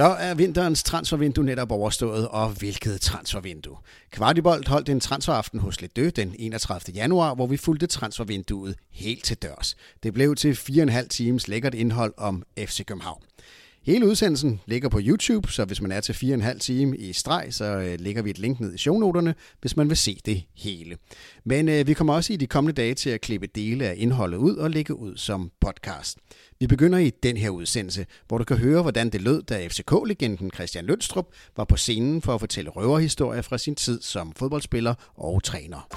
[0.00, 3.76] Så er vinterens transfervindue netop overstået, og hvilket transfervindue.
[4.10, 6.94] Kvartibolt holdt en transferaften hos Ledø den 31.
[6.94, 9.76] januar, hvor vi fulgte transfervinduet helt til dørs.
[10.02, 13.22] Det blev til 4,5 times lækkert indhold om FC København.
[13.82, 17.64] Hele udsendelsen ligger på YouTube, så hvis man er til 4,5 time i streg, så
[17.64, 20.96] øh, lægger vi et link ned i shownoterne, hvis man vil se det hele.
[21.44, 24.38] Men øh, vi kommer også i de kommende dage til at klippe dele af indholdet
[24.38, 26.18] ud og lægge ud som podcast.
[26.58, 30.50] Vi begynder i den her udsendelse, hvor du kan høre, hvordan det lød, da FCK-legenden
[30.54, 31.26] Christian Lønstrup
[31.56, 35.88] var på scenen for at fortælle røverhistorier fra sin tid som fodboldspiller og træner.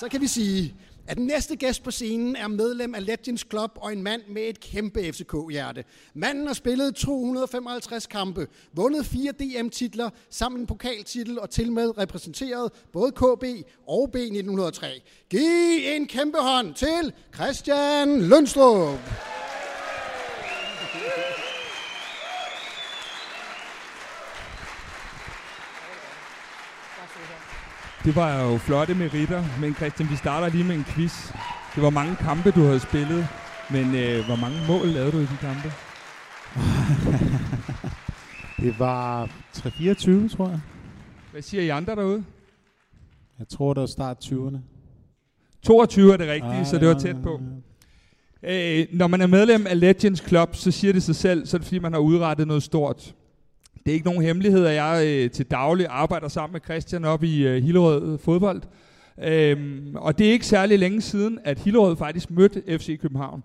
[0.00, 0.74] Så kan vi sige,
[1.06, 4.42] at den næste gæst på scenen er medlem af Legends Club og en mand med
[4.42, 5.84] et kæmpe FCK-hjerte.
[6.14, 12.72] Manden har spillet 255 kampe, vundet fire DM-titler, samt en pokaltitel og til med repræsenteret
[12.92, 13.44] både KB
[13.86, 14.86] og B1903.
[15.30, 18.98] Giv en kæmpe hånd til Christian Lønstrup.
[28.04, 31.32] Det var jo flotte meritter, men Christian, vi starter lige med en quiz.
[31.74, 33.26] Det var mange kampe, du havde spillet,
[33.70, 35.72] men øh, hvor mange mål lavede du i de kampe?
[38.62, 40.60] det var 3-24, tror jeg.
[41.32, 42.24] Hvad siger I andre derude?
[43.38, 44.58] Jeg tror, det var start 20'erne.
[45.62, 47.40] 22 er det rigtige, ah, så det var tæt på.
[48.42, 51.58] Øh, når man er medlem af Legends Club, så siger det sig selv, så er
[51.58, 53.14] det fordi, man har udrettet noget stort.
[53.84, 57.22] Det er ikke nogen hemmelighed, at jeg øh, til daglig arbejder sammen med Christian op
[57.22, 58.62] i øh, Hillerød øh, Fodbold.
[59.22, 63.42] Øhm, og det er ikke særlig længe siden, at Hillerød faktisk mødte FC København.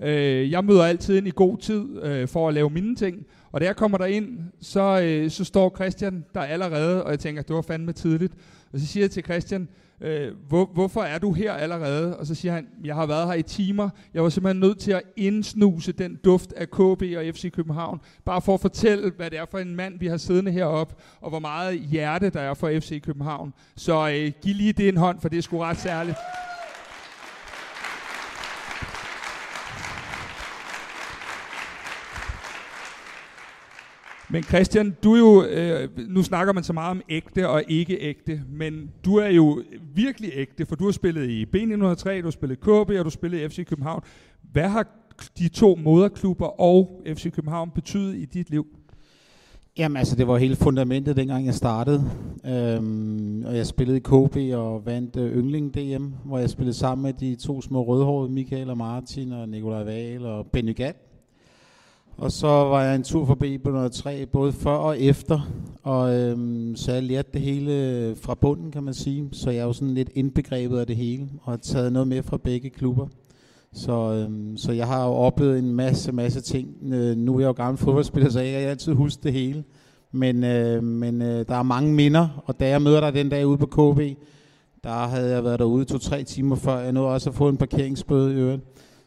[0.00, 3.26] Øh, jeg møder altid ind i god tid øh, for at lave mine ting.
[3.52, 7.42] Og da jeg kommer derind, så, øh, så står Christian der allerede, og jeg tænker,
[7.42, 8.32] det var fandme tidligt.
[8.72, 9.68] Og så siger jeg til Christian,
[10.00, 12.16] øh, hvor, hvorfor er du her allerede?
[12.16, 13.90] Og så siger han, jeg har været her i timer.
[14.14, 18.42] Jeg var simpelthen nødt til at indsnuse den duft af KB og FC København, bare
[18.42, 21.38] for at fortælle, hvad det er for en mand, vi har siddende heroppe, og hvor
[21.38, 23.54] meget hjerte der er for FC København.
[23.76, 26.16] Så øh, giv lige det en hånd, for det er sgu ret særligt.
[34.32, 37.98] Men Christian, du er jo, øh, nu snakker man så meget om ægte og ikke
[38.00, 39.62] ægte, men du er jo
[39.94, 43.10] virkelig ægte, for du har spillet i B903, du har spillet KB, og du har
[43.10, 44.02] spillet i FC København.
[44.52, 44.86] Hvad har
[45.38, 48.66] de to moderklubber og FC København betydet i dit liv?
[49.78, 52.10] Jamen altså, det var hele fundamentet, dengang jeg startede.
[52.46, 57.02] Øhm, og jeg spillede i KB og vandt øh, Yngling DM, hvor jeg spillede sammen
[57.02, 61.09] med de to små rødhårede, Michael og Martin og Nikolaj Wahl og Benny Gant
[62.20, 65.50] og så var jeg en tur forbi på noget træ, både før og efter.
[65.82, 69.28] Og øhm, så jeg lærte det hele fra bunden, kan man sige.
[69.32, 72.22] Så jeg er jo sådan lidt indbegrebet af det hele, og har taget noget med
[72.22, 73.06] fra begge klubber.
[73.72, 76.68] Så, øhm, så jeg har jo oplevet en masse, masse ting.
[76.92, 79.64] Øh, nu er jeg jo gammel fodboldspiller, så jeg kan altid huske det hele.
[80.12, 83.46] Men, øh, men øh, der er mange minder, og da jeg møder dig den dag
[83.46, 84.00] ude på KB,
[84.84, 86.78] der havde jeg været derude to-tre timer før.
[86.78, 88.62] Jeg nåede også at få en parkeringsbøde i øvrigt.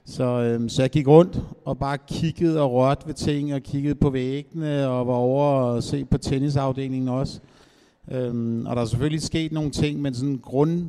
[0.05, 3.95] Så, øhm, så jeg gik rundt og bare kiggede og rørte ved ting, og kiggede
[3.95, 7.39] på væggene, og var over og se på tennisafdelingen også.
[8.11, 10.85] Øhm, og der er selvfølgelig sket nogle ting, men sådan grund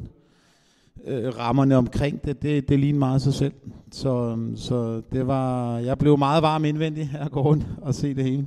[1.05, 3.55] øh, rammerne omkring det, det, det ligner meget sig selv.
[3.93, 8.15] Så, øhm, så det var, jeg blev meget varm indvendig at gå rundt og se
[8.15, 8.47] det hele.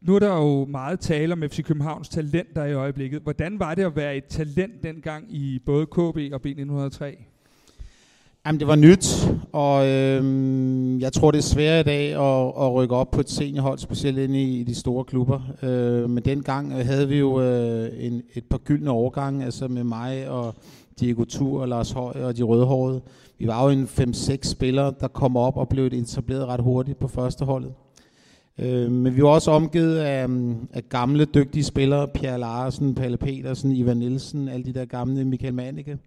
[0.00, 3.22] Nu er der jo meget tale om FC Københavns talenter i øjeblikket.
[3.22, 7.35] Hvordan var det at være et talent dengang i både KB og B903?
[8.46, 12.74] Jamen, det var nyt, og øhm, jeg tror, det er svært i dag at, at
[12.74, 15.40] rykke op på et seniorhold, specielt ind i, i de store klubber.
[15.62, 20.28] Øh, men dengang havde vi jo øh, en, et par gyldne overgange, altså med mig
[20.28, 20.54] og
[21.00, 23.00] Diego Tur og Lars Høj og de rødhårede.
[23.38, 27.08] Vi var jo en 5-6 spillere, der kom op og blev etableret ret hurtigt på
[27.08, 27.72] første holdet.
[28.58, 30.26] Øh, men vi var også omgivet af,
[30.72, 35.54] af gamle, dygtige spillere, Pierre Larsen, Palle Petersen, Ivan Nielsen, alle de der gamle, Michael
[35.54, 35.98] Manneke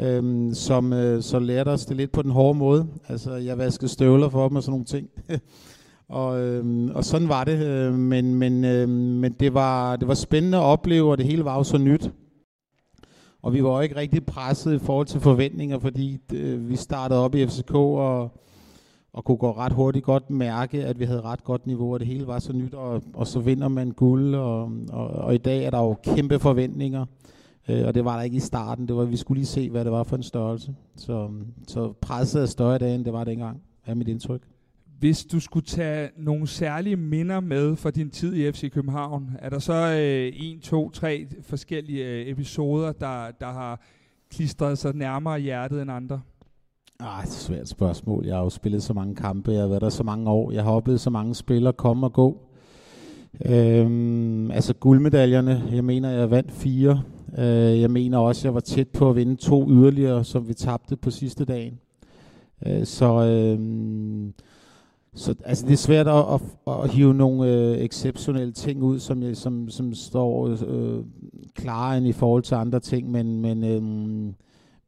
[0.00, 2.86] øhm, som øh, så lærte os det lidt på den hårde måde.
[3.08, 5.08] Altså, jeg vaskede støvler for dem og sådan nogle ting.
[6.08, 10.14] og, øhm, og sådan var det, øh, men, men, øh, men det, var, det var
[10.14, 12.10] spændende at opleve, og det hele var jo så nyt.
[13.42, 17.34] Og vi var ikke rigtig presset i forhold til forventninger, fordi øh, vi startede op
[17.34, 18.30] i FCK og,
[19.12, 22.08] og kunne gå ret hurtigt godt mærke, at vi havde ret godt niveau, og det
[22.08, 25.64] hele var så nyt, og, og så vinder man guld, og, og, og i dag
[25.64, 27.06] er der jo kæmpe forventninger.
[27.68, 28.88] Øh, og det var der ikke i starten.
[28.88, 30.74] Det var, vi skulle lige se, hvad det var for en størrelse.
[30.96, 31.30] Så,
[31.68, 34.42] så presset er større i dag, end det var dengang, er mit indtryk.
[34.98, 39.48] Hvis du skulle tage nogle særlige minder med fra din tid i FC København, er
[39.48, 43.80] der så øh, en, to, tre forskellige øh, episoder, der, der har
[44.30, 46.20] klistret sig nærmere hjertet end andre?
[47.00, 48.26] Ah, det er et svært spørgsmål.
[48.26, 50.52] Jeg har jo spillet så mange kampe, jeg har været der så mange år.
[50.52, 52.38] Jeg har oplevet så mange spillere komme og gå.
[53.46, 57.02] Øhm, altså guldmedaljerne, jeg mener, jeg vandt fire.
[57.38, 60.96] Øh, jeg mener også, jeg var tæt på at vinde to yderligere, som vi tabte
[60.96, 61.78] på sidste dagen.
[62.66, 63.58] Øh, så øh,
[65.14, 66.40] så altså, det er svært at, at,
[66.84, 71.04] at hive nogle øh, exceptionelle ting ud, som, jeg, som, som står øh,
[71.54, 73.82] klar i forhold til andre ting, men, men, øh,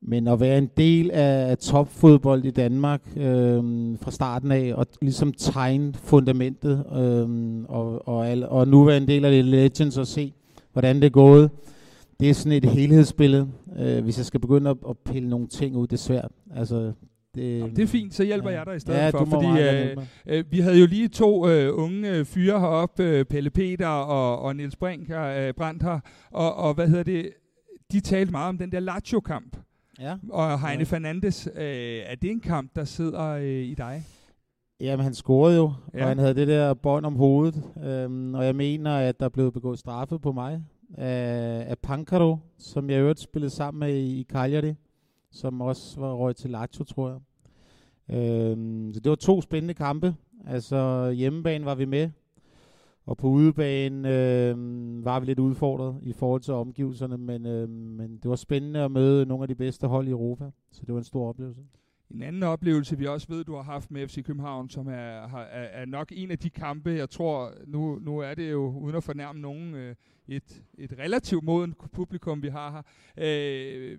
[0.00, 3.62] men at være en del af topfodbold i Danmark øh,
[4.00, 9.08] fra starten af, og ligesom tegne fundamentet, øh, og, og, al, og nu være en
[9.08, 10.32] del af Legends og se,
[10.72, 11.50] hvordan det er gået,
[12.20, 13.48] det er sådan et helhedsbillede.
[13.78, 16.30] Øh, hvis jeg skal begynde at, at pille nogle ting ud, det er svært.
[16.54, 16.92] Altså,
[17.34, 18.56] det, Jamen, det er fint, så hjælper ja.
[18.56, 19.18] jeg dig i stedet ja, for.
[19.18, 19.96] Du må fordi øh,
[20.26, 24.38] øh, vi havde jo lige to øh, unge øh, fyre heroppe, øh, Pelle Peter og,
[24.38, 26.00] og Niels Brink her, øh, Brandt her,
[26.30, 27.30] og, og hvad hedder det,
[27.92, 29.56] de talte meget om den der Lazio-kamp.
[30.00, 30.16] Ja.
[30.30, 30.84] Og Heine ja.
[30.84, 31.62] Fernandes, øh,
[32.06, 34.02] er det en kamp, der sidder øh, i dig?
[34.80, 36.02] Jamen, han scorede jo, ja.
[36.02, 37.62] og han havde det der bånd om hovedet.
[37.84, 40.60] Øhm, og jeg mener, at der blev begået straffe på mig
[40.94, 44.74] af, af Pancaro, som jeg øvrigt spillede sammen med i, i Cagliari
[45.34, 47.20] som også var røg til Lazio, tror jeg.
[48.16, 50.14] Øhm, så det var to spændende kampe.
[50.46, 52.10] Altså hjemmebane var vi med,
[53.06, 54.54] og på udebane øh,
[55.04, 58.90] var vi lidt udfordret i forhold til omgivelserne, men, øh, men det var spændende at
[58.90, 61.60] møde nogle af de bedste hold i Europa, så det var en stor oplevelse.
[62.10, 65.46] En anden oplevelse, vi også ved, du har haft med FC København, som er, er,
[65.52, 69.04] er nok en af de kampe, jeg tror, nu, nu er det jo, uden at
[69.04, 69.94] fornærme nogen, øh,
[70.28, 72.82] et, et relativt moden publikum, vi har her.
[73.26, 73.98] Øh,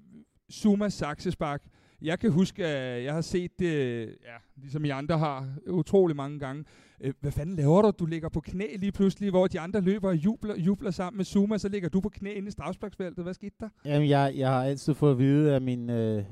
[0.52, 1.64] Zuma Saxespark.
[2.02, 6.40] Jeg kan huske, at jeg har set det, ja, ligesom I andre har, utrolig mange
[6.40, 6.66] gange.
[7.02, 7.92] Øh, hvad fanden laver du?
[8.00, 11.26] Du ligger på knæ lige pludselig, hvor de andre løber og jubler, jubler sammen med
[11.26, 13.24] Zuma, så ligger du på knæ inde i strafsparksfeltet.
[13.24, 13.70] Hvad skete der?
[13.86, 16.24] Jamen, jeg, jeg har altid fået at vide, af min øh,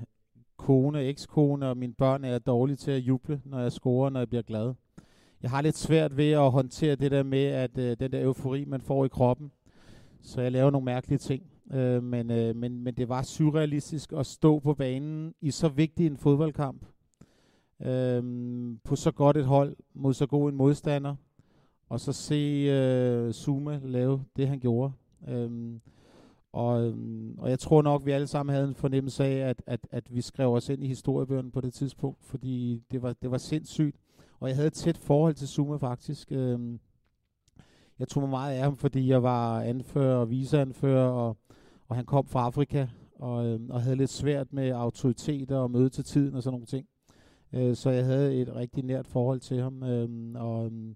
[0.63, 4.30] kone, ekskone og mine børn er dårlige til at juble, når jeg scorer, når jeg
[4.30, 4.74] bliver glad.
[5.42, 8.65] Jeg har lidt svært ved at håndtere det der med, at øh, den der eufori,
[8.65, 9.51] man får i kroppen.
[10.21, 11.44] Så jeg laver nogle mærkelige ting.
[11.74, 16.07] Øh, men, øh, men, men det var surrealistisk at stå på banen i så vigtig
[16.07, 16.86] en fodboldkamp.
[17.81, 18.24] Øh,
[18.83, 21.15] på så godt et hold mod så god en modstander.
[21.89, 24.92] Og så se øh, Zuma lave det, han gjorde.
[25.27, 25.74] Øh,
[26.53, 29.88] og, øhm, og jeg tror nok, vi alle sammen havde en fornemmelse af, at, at,
[29.91, 33.38] at vi skrev os ind i historiebøgerne på det tidspunkt, fordi det var, det var
[33.38, 33.95] sindssygt.
[34.39, 36.31] Og jeg havde et tæt forhold til Zuma faktisk.
[36.31, 36.59] Øh,
[38.00, 41.38] jeg tog mig meget af ham, fordi jeg var anfører og viseanfører, og
[41.94, 45.89] og han kom fra Afrika, og, øhm, og havde lidt svært med autoriteter og møde
[45.89, 46.88] til tiden og sådan nogle ting.
[47.53, 50.95] Øh, så jeg havde et rigtig nært forhold til ham, øh, og, øhm,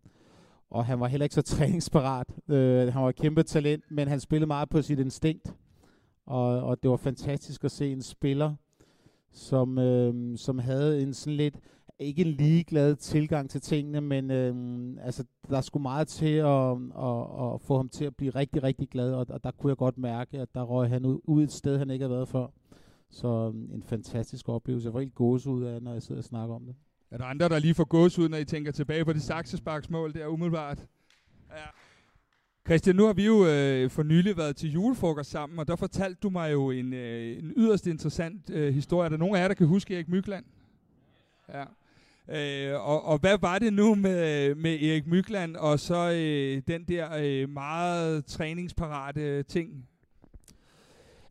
[0.70, 2.28] og han var heller ikke så træningsparat.
[2.50, 5.56] Øh, han var et kæmpe talent, men han spillede meget på sit instinkt,
[6.26, 8.56] og, og det var fantastisk at se en spiller,
[9.32, 11.60] som, øh, som havde en sådan lidt
[12.00, 14.56] ikke en ligeglad tilgang til tingene, men øh,
[15.06, 18.90] altså, der skulle meget til at, at, at få ham til at blive rigtig, rigtig
[18.90, 21.52] glad, og, og der kunne jeg godt mærke, at der røg han ud, ud et
[21.52, 22.48] sted, han ikke havde været før.
[23.10, 24.86] Så øh, en fantastisk oplevelse.
[24.86, 26.76] Jeg var helt gås ud af, når jeg sidder og snakker om det.
[27.12, 30.14] Er der andre, der lige får gås ud, når I tænker tilbage på det saksesparksmål
[30.14, 30.86] der umiddelbart?
[31.52, 31.66] Ja.
[32.66, 36.20] Christian, nu har vi jo øh, for nylig været til julefrokost sammen, og der fortalte
[36.24, 39.06] du mig jo en, øh, en yderst interessant øh, historie.
[39.06, 40.46] Er der nogen af jer, der kan huske Erik Mykland?
[41.54, 41.64] Ja.
[42.30, 46.84] Øh, og, og hvad var det nu med, med Erik Mykland og så øh, den
[46.84, 49.88] der øh, meget træningsparate ting?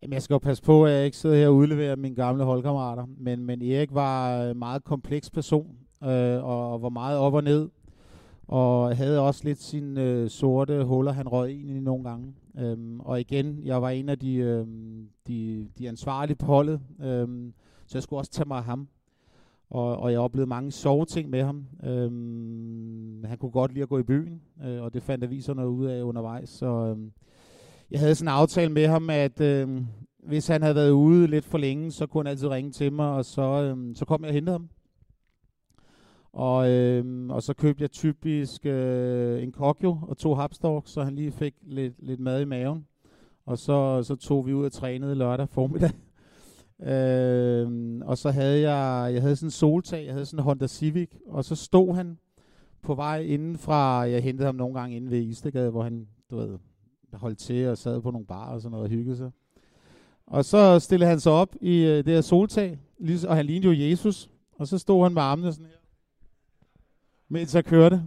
[0.03, 2.45] Jamen, jeg skal jo passe på, at jeg ikke sidder her og udleverer mine gamle
[2.45, 7.35] holdkammerater, men, men Erik var en meget kompleks person, øh, og, og var meget op
[7.35, 7.69] og ned,
[8.49, 12.35] og havde også lidt sine øh, sorte huller, han røg ind i nogle gange.
[12.59, 14.67] Øhm, og igen, jeg var en af de, øh,
[15.26, 17.29] de, de ansvarlige på holdet, øh,
[17.87, 18.88] så jeg skulle også tage mig af ham
[19.71, 21.67] og, og jeg oplevede mange sjove ting med ham.
[21.85, 25.87] Øhm, han kunne godt lide at gå i byen, øh, og det fandt aviserne ud
[25.87, 26.49] af undervejs.
[26.49, 27.12] Så øhm,
[27.90, 29.83] jeg havde sådan en aftale med ham, at øh,
[30.26, 33.09] hvis han havde været ude lidt for længe, så kunne han altid ringe til mig,
[33.09, 34.69] og så, øh, så kom jeg og hentede ham.
[36.33, 41.14] Og, øh, og så købte jeg typisk øh, en kokjo og to hapstork, så han
[41.14, 42.87] lige fik lidt, lidt mad i maven.
[43.47, 45.90] Og så, så tog vi ud og trænede lørdag formiddag.
[46.81, 47.69] Øh,
[48.05, 51.11] og så havde jeg, jeg havde sådan en soltag, jeg havde sådan en Honda Civic,
[51.26, 52.19] og så stod han
[52.83, 56.37] på vej inden fra, jeg hentede ham nogle gange inde ved Istegade, hvor han, du
[56.37, 56.59] ved,
[57.16, 59.30] holdt til og sad på nogle bar og sådan noget og hyggede sig.
[60.26, 62.78] Og så stillede han sig op i øh, det her soltag,
[63.28, 65.76] og han lignede jo Jesus, og så stod han med armene sådan her.
[67.28, 68.02] mens jeg kørte.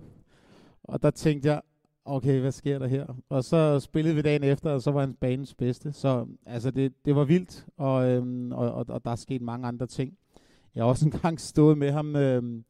[0.84, 1.62] Og der tænkte jeg,
[2.06, 3.06] okay, hvad sker der her?
[3.30, 5.94] Og så spillede vi dagen efter, og så var han banens bedste.
[5.94, 9.68] Så altså, det, det var vildt, og, øhm, og, og, og der er sket mange
[9.68, 10.18] andre ting.
[10.76, 12.16] Jeg har også engang stået med ham.
[12.16, 12.64] Øhm,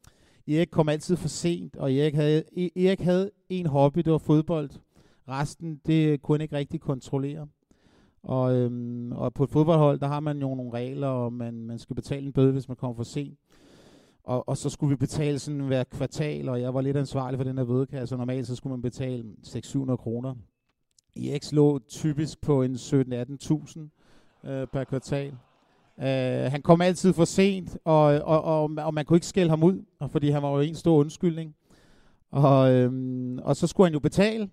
[0.48, 4.18] Erik kom altid for sent, og Erik havde, e-, Erik havde en hobby, det var
[4.18, 4.70] fodbold.
[5.30, 7.46] Resten, det kunne han ikke rigtig kontrollere.
[8.22, 11.78] Og, øhm, og på et fodboldhold, der har man jo nogle regler, og man, man
[11.78, 13.38] skal betale en bøde, hvis man kommer for sent.
[14.24, 17.44] Og, og så skulle vi betale sådan hver kvartal, og jeg var lidt ansvarlig for
[17.44, 20.34] den her bødekasse, normalt så skulle man betale 600-700 kroner.
[21.16, 25.32] EX lå typisk på en 17-18.000 øh, per kvartal.
[25.98, 29.62] Øh, han kom altid for sent, og, og, og, og man kunne ikke skælde ham
[29.62, 31.54] ud, fordi han var jo en stor undskyldning.
[32.30, 34.50] Og, øhm, og så skulle han jo betale,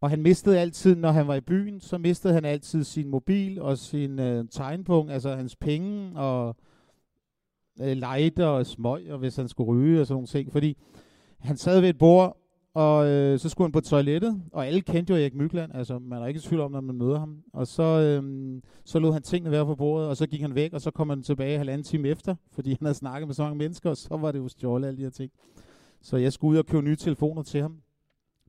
[0.00, 3.62] og han mistede altid, når han var i byen, så mistede han altid sin mobil
[3.62, 6.56] og sin øh, tegnpunkt, altså hans penge og
[7.80, 10.52] øh, lighter og smøg, og hvis han skulle ryge og sådan nogle ting.
[10.52, 10.76] Fordi
[11.38, 12.36] han sad ved et bord,
[12.74, 16.22] og øh, så skulle han på toilettet, og alle kendte jo Erik Mykland, altså man
[16.22, 17.42] er ikke i tvivl om, når man møder ham.
[17.52, 20.72] Og så, øh, så lod han tingene være på bordet, og så gik han væk,
[20.72, 23.58] og så kom han tilbage halvanden time efter, fordi han havde snakket med så mange
[23.58, 25.32] mennesker, og så var det jo stjålet alle de her ting.
[26.02, 27.80] Så jeg skulle ud og købe nye telefoner til ham.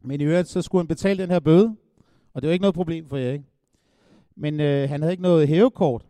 [0.03, 1.75] Men i øvrigt, så skulle han betale den her bøde,
[2.34, 3.41] og det var ikke noget problem for Erik.
[4.36, 6.05] Men øh, han havde ikke noget hævekort.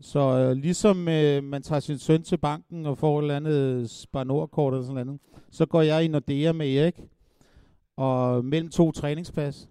[0.00, 3.90] Så øh, ligesom øh, man tager sin søn til banken og får et eller andet
[3.90, 5.20] sparnordkort eller sådan noget,
[5.50, 7.00] så går jeg i Nordea med Erik,
[7.96, 9.68] og mellem to træningspas.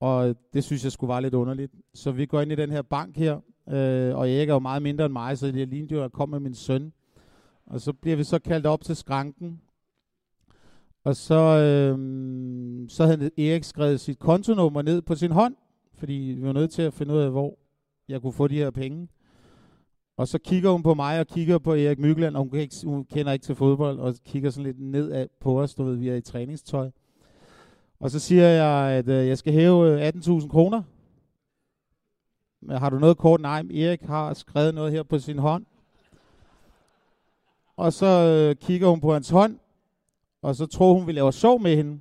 [0.00, 1.72] Og det synes jeg skulle være lidt underligt.
[1.94, 3.34] Så vi går ind i den her bank her,
[3.68, 6.12] øh, og Erik er jo meget mindre end mig, så det lignede jo, at jeg
[6.12, 6.92] kom med min søn.
[7.66, 9.60] Og så bliver vi så kaldt op til skranken,
[11.04, 11.98] og så, øh,
[12.88, 15.54] så havde Erik skrevet sit kontonummer ned på sin hånd,
[15.94, 17.58] fordi vi var nødt til at finde ud af, hvor
[18.08, 19.08] jeg kunne få de her penge.
[20.16, 22.74] Og så kigger hun på mig og kigger på Erik Mygland, og hun, kan ikke,
[22.84, 26.08] hun kender ikke til fodbold, og kigger sådan lidt ned på os, du ved, vi
[26.08, 26.90] er i træningstøj.
[28.00, 30.82] Og så siger jeg, at øh, jeg skal hæve øh, 18.000 kroner.
[32.60, 33.40] Men har du noget kort?
[33.40, 35.66] Nej, Erik har skrevet noget her på sin hånd.
[37.76, 39.58] Og så øh, kigger hun på hans hånd,
[40.44, 42.00] og så tror hun, vi laver sjov med hende.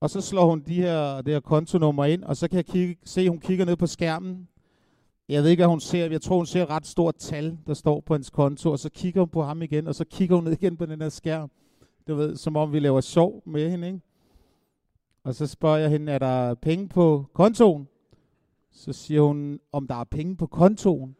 [0.00, 2.96] Og så slår hun de her, det her kontonummer ind, og så kan jeg kigge,
[3.04, 4.48] se, hun kigger ned på skærmen.
[5.28, 6.10] Jeg ved ikke, hvad hun ser.
[6.10, 8.90] Jeg tror, hun ser et ret stort tal, der står på hendes konto, og så
[8.90, 11.50] kigger hun på ham igen, og så kigger hun ned igen på den her skærm.
[12.08, 14.00] Du ved, som om vi laver sjov med hende, ikke?
[15.24, 17.88] Og så spørger jeg hende, er der penge på kontoen?
[18.72, 21.16] Så siger hun, om der er penge på kontoen.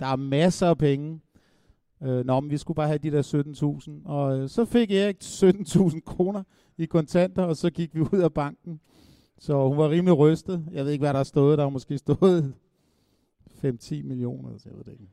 [0.00, 1.20] Der er masser af penge.
[2.02, 3.22] Øh, nå, men vi skulle bare have de der
[4.02, 4.08] 17.000.
[4.10, 6.42] Og øh, så fik Erik 17.000 kroner
[6.78, 8.80] i kontanter, og så gik vi ud af banken.
[9.38, 10.64] Så hun var rimelig rystet.
[10.72, 11.58] Jeg ved ikke, hvad der er stået.
[11.58, 12.54] Der har måske stået
[13.64, 15.08] 5-10 millioner, så jeg ved det ikke.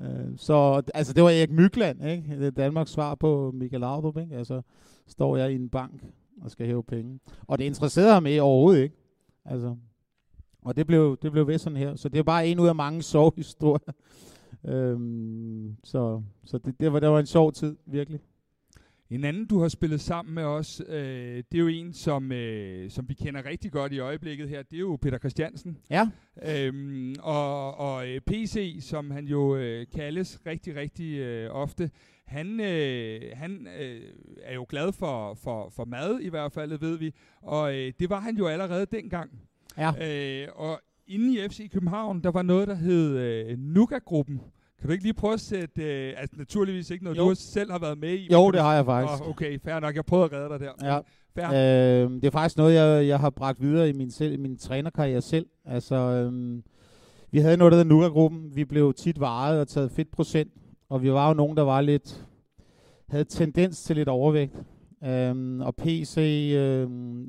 [0.00, 2.38] Øh, så altså, det var Erik Mykland, ikke?
[2.38, 4.36] Det er Danmarks svar på Michael Laudrup, ikke?
[4.36, 4.62] Altså,
[5.06, 6.04] står jeg i en bank
[6.42, 7.20] og skal hæve penge.
[7.46, 8.96] Og det interesserede ham ikke overhovedet ikke.
[9.44, 9.76] Altså,
[10.62, 11.96] og det blev, det blev ved sådan her.
[11.96, 13.92] Så det er bare en ud af mange sovhistorier,
[14.66, 18.20] Øhm, så så det, det, var, det var en sjov tid, virkelig.
[19.10, 22.90] En anden, du har spillet sammen med os, øh, det er jo en, som, øh,
[22.90, 24.62] som vi kender rigtig godt i øjeblikket her.
[24.62, 25.78] Det er jo Peter Christiansen.
[25.90, 26.08] Ja.
[26.42, 31.90] Øhm, og og øh, PC, som han jo øh, kaldes rigtig, rigtig øh, ofte.
[32.26, 34.00] Han, øh, han øh,
[34.42, 37.14] er jo glad for, for, for mad, i hvert fald, ved vi.
[37.42, 39.30] Og øh, det var han jo allerede dengang.
[39.78, 39.92] Ja.
[40.42, 44.40] Øh, og inde i FC København, der var noget, der hed øh, Nuka-gruppen.
[44.78, 47.28] Kan du ikke lige prøve at sætte, øh, altså naturligvis ikke noget, jo.
[47.28, 48.28] du selv har været med i?
[48.32, 49.22] Jo, det har jeg faktisk.
[49.22, 49.96] Oh, okay, fair nok.
[49.96, 50.94] Jeg prøvede at redde dig der.
[50.94, 51.00] Ja.
[51.34, 52.04] Fair.
[52.04, 55.20] Øh, det er faktisk noget, jeg, jeg har bragt videre i min, selv, min trænerkarriere
[55.20, 55.46] selv.
[55.64, 56.62] Altså, øh,
[57.30, 58.56] vi havde noget, der hedder Nuka-gruppen.
[58.56, 60.52] Vi blev tit varet og taget fedt procent.
[60.88, 62.26] Og vi var jo nogen, der var lidt,
[63.08, 64.54] havde tendens til lidt overvægt.
[65.04, 66.18] Øh, og PC
[66.56, 66.86] øh,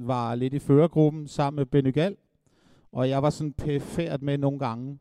[0.07, 2.15] var lidt i førergruppen sammen med Benygal.
[2.91, 4.99] Og jeg var sådan pæfærd med nogle gange.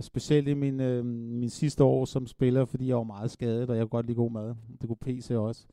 [0.00, 3.76] Specielt i min, øh, min sidste år som spiller, fordi jeg var meget skadet, og
[3.76, 4.54] jeg kunne godt lide god mad.
[4.80, 5.66] Det kunne PC også.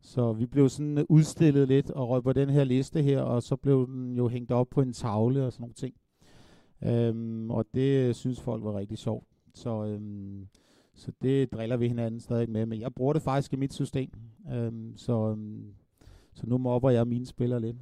[0.00, 3.56] Så vi blev sådan udstillet lidt og røg på den her liste her, og så
[3.56, 5.94] blev den jo hængt op på en tavle og sådan nogle ting.
[6.82, 9.24] Øhm, og det øh, synes folk var rigtig sjovt.
[9.54, 10.48] Så, øhm,
[10.94, 12.66] så det driller vi hinanden stadig med.
[12.66, 14.10] Men jeg bruger det faktisk i mit system.
[14.52, 15.74] Øhm, så, øhm,
[16.34, 17.76] så nu mobber jeg mine spillere lidt.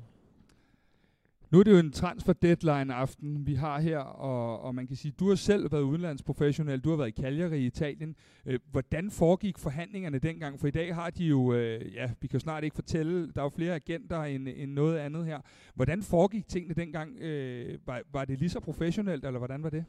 [1.53, 4.97] Nu er det jo en transfer deadline aften, vi har her, og, og man kan
[4.97, 8.17] sige, du har selv været udenlandsprofessionel, du har været i Cagliari i Italien.
[8.47, 10.61] Øh, hvordan foregik forhandlingerne dengang?
[10.61, 13.41] For i dag har de jo, øh, ja, vi kan jo snart ikke fortælle, der
[13.41, 15.41] er jo flere agenter end, end noget andet her.
[15.75, 17.19] Hvordan foregik tingene dengang?
[17.21, 19.85] Øh, var, var det lige så professionelt, eller hvordan var det?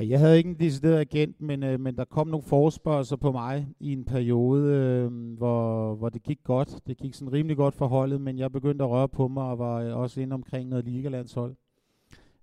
[0.00, 3.68] Jeg havde ikke en decideret agent, men, øh, men der kom nogle forespørgelser på mig
[3.80, 6.78] i en periode, øh, hvor, hvor det gik godt.
[6.86, 9.58] Det gik sådan rimelig godt for holdet, men jeg begyndte at røre på mig og
[9.58, 11.54] var øh, også inde omkring noget ligalandshold.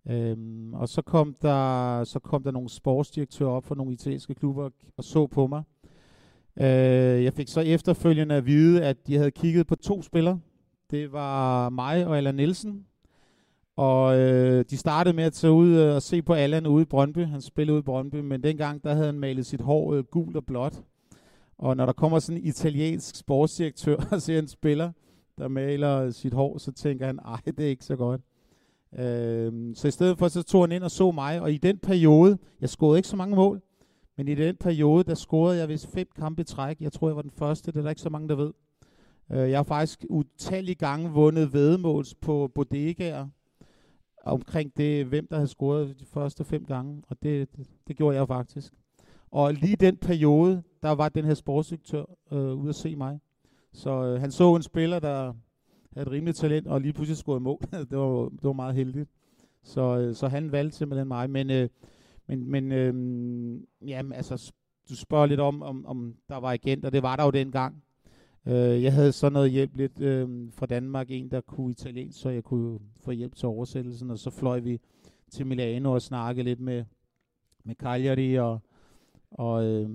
[0.10, 4.70] Øhm, og så kom, der, så kom der nogle sportsdirektører op fra nogle italienske klubber
[4.98, 5.64] og så på mig.
[6.58, 10.40] Øh, jeg fik så efterfølgende at vide, at de havde kigget på to spillere.
[10.92, 12.86] Det var mig og Allan Nielsen,
[13.76, 16.86] og øh, de startede med at tage ud øh, og se på Allan ude i
[16.86, 17.26] Brøndby.
[17.26, 20.38] Han spillede ude i Brøndby, men dengang der havde han malet sit hår øh, gult
[20.38, 20.82] og blåt.
[21.58, 24.92] Og når der kommer sådan en italiensk sportsdirektør og ser en spiller,
[25.38, 28.22] der maler sit hår, så tænker han, ej, det er ikke så godt.
[29.00, 31.78] Øh, så i stedet for, så tog han ind og så mig, og i den
[31.78, 33.62] periode, jeg scorede ikke så mange mål,
[34.18, 36.82] men i den periode, der scorede jeg vist fem kampe i træk.
[36.82, 38.52] Jeg tror, jeg var den første, det er der ikke så mange, der ved.
[39.32, 43.28] Øh, jeg har faktisk utallige gange vundet vedmåls på bodegaer,
[44.24, 48.18] omkring det, hvem der havde scoret de første fem gange, og det, det, det gjorde
[48.18, 48.74] jeg faktisk.
[49.32, 53.20] Og lige den periode, der var den her sportsdirektør øh, ude at se mig.
[53.72, 55.34] Så øh, han så en spiller, der
[55.94, 57.60] havde et rimeligt talent, og lige pludselig scorede mål.
[57.90, 59.10] det, var, det var meget heldigt.
[59.64, 61.30] Så, øh, så han valgte simpelthen mig.
[61.30, 61.70] Men, øh,
[62.28, 62.94] men, men øh,
[63.90, 64.54] jamen, altså,
[64.90, 66.90] du spørger lidt om, om, om der var agenter.
[66.90, 67.84] Det var der jo dengang.
[68.46, 72.30] Øh, jeg havde så noget hjælp lidt øh, fra Danmark, en der kunne italiensk, så
[72.30, 74.80] jeg kunne få hjælp til oversættelsen, og så fløj vi
[75.32, 76.86] til Milano og snakkede lidt med,
[77.64, 78.60] med Cagliari, og,
[79.32, 79.90] og, øh,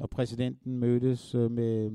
[0.00, 1.90] og præsidenten mødtes øh, med,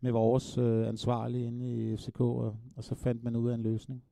[0.00, 3.62] med vores øh, ansvarlige inde i FCK, og, og så fandt man ud af en
[3.62, 4.02] løsning.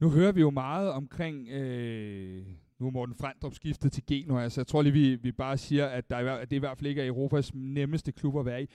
[0.00, 2.42] Nu hører vi jo meget omkring, øh,
[2.78, 5.86] nu er Morten Frandrup skiftet til Genoa, så jeg tror lige, vi, vi bare siger,
[5.86, 8.62] at, der er, at det i hvert fald ikke er Europas nemmeste klub at være
[8.62, 8.66] i.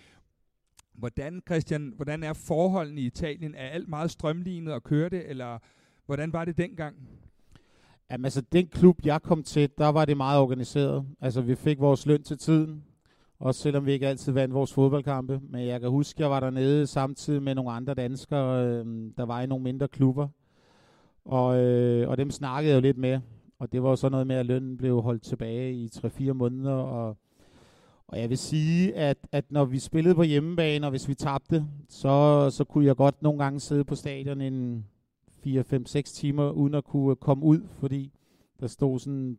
[0.94, 3.56] Hvordan, Christian, hvordan er forholdene i Italien?
[3.56, 5.60] Er alt meget strømlignet og kører det, eller
[6.06, 6.96] hvordan var det dengang?
[8.12, 11.06] Jamen altså, den klub, jeg kom til, der var det meget organiseret.
[11.22, 12.84] Altså, vi fik vores løn til tiden,
[13.40, 15.42] også selvom vi ikke altid vandt vores fodboldkampe.
[15.50, 18.86] Men jeg kan huske, jeg var dernede samtidig med nogle andre danskere, øh,
[19.18, 20.28] der var i nogle mindre klubber.
[21.26, 23.20] Og, øh, og dem snakkede jeg jo lidt med.
[23.60, 27.18] Og det var så noget med, at lønnen blev holdt tilbage i 3-4 måneder, og
[28.14, 31.66] og jeg vil sige, at, at når vi spillede på hjemmebane, og hvis vi tabte,
[31.90, 34.86] så, så kunne jeg godt nogle gange sidde på stadion en
[35.48, 38.12] 4-5-6 timer, uden at kunne komme ud, fordi
[38.60, 39.38] der stod sådan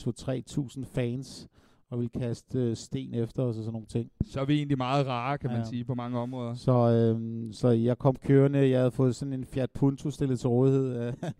[0.00, 1.48] 2-3.000 fans,
[1.88, 4.10] og ville kaste øh, sten efter os og sådan nogle ting.
[4.24, 5.56] Så er vi egentlig meget rare, kan ja.
[5.56, 6.54] man sige, på mange områder.
[6.54, 10.48] Så, øh, så jeg kom kørende, jeg havde fået sådan en Fiat Punto stillet til
[10.48, 11.14] rådighed af,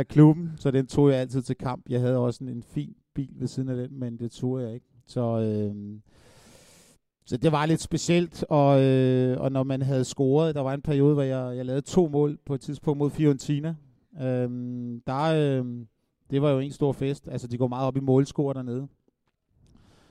[0.00, 1.88] af klubben, så den tog jeg altid til kamp.
[1.88, 4.74] Jeg havde også en, en fin bil ved siden af den, men det tog jeg
[4.74, 4.93] ikke.
[5.06, 6.00] Så, øh,
[7.26, 10.82] så det var lidt specielt, og, øh, og når man havde scoret, der var en
[10.82, 13.74] periode, hvor jeg, jeg lavede to mål på et tidspunkt mod Fiorentina.
[14.22, 14.50] Øh,
[15.06, 15.86] der, øh,
[16.30, 17.28] det var jo en stor fest.
[17.28, 18.88] Altså, de går meget op i målscore dernede.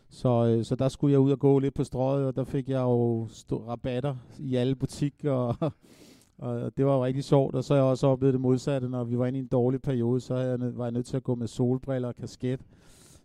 [0.09, 2.69] Så, øh, så der skulle jeg ud og gå lidt på strøget, og der fik
[2.69, 5.31] jeg jo rabatter i alle butikker,
[5.63, 5.71] og,
[6.37, 7.55] og det var jo rigtig sjovt.
[7.55, 9.81] Og så er jeg også oplevet det modsatte, når vi var inde i en dårlig
[9.81, 12.59] periode, så jeg, var jeg nødt til at gå med solbriller og kasket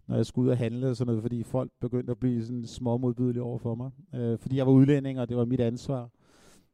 [0.09, 2.67] når jeg skulle ud og handle og sådan noget, fordi folk begyndte at blive sådan
[2.67, 3.91] småmodbydelige over for mig.
[4.15, 6.09] Øh, fordi jeg var udlænding, og det var mit ansvar.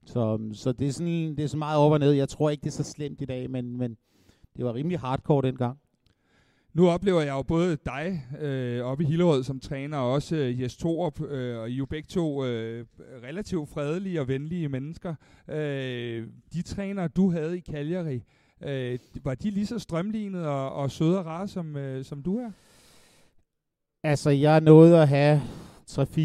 [0.04, 2.12] Så, øhm, så det, er sådan, det er så meget op og ned.
[2.12, 3.96] Jeg tror ikke, det er så slemt i dag, men, men
[4.56, 5.78] det var rimelig hardcore dengang.
[6.74, 10.60] Nu oplever jeg jo både dig øh, oppe i Hillerød som træner, og også øh,
[10.60, 12.86] Jes Torup, øh, og I er jo begge to øh,
[13.22, 15.14] relativt fredelige og venlige mennesker.
[15.48, 18.22] Øh, de træner, du havde i Cagliari,
[18.62, 22.38] øh, var de lige så strømlignede og, og søde og rare, som, øh, som du
[22.38, 22.50] er?
[24.06, 25.40] Altså, jeg nåede at have
[25.90, 26.20] 3-4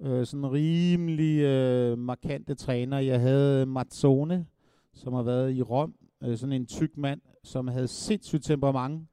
[0.00, 2.98] øh, sådan rimelig øh, markante træner.
[2.98, 4.46] Jeg havde Mazzone,
[4.94, 9.08] som har været i Rom, øh, sådan en tyk mand, som havde sindssygt temperament.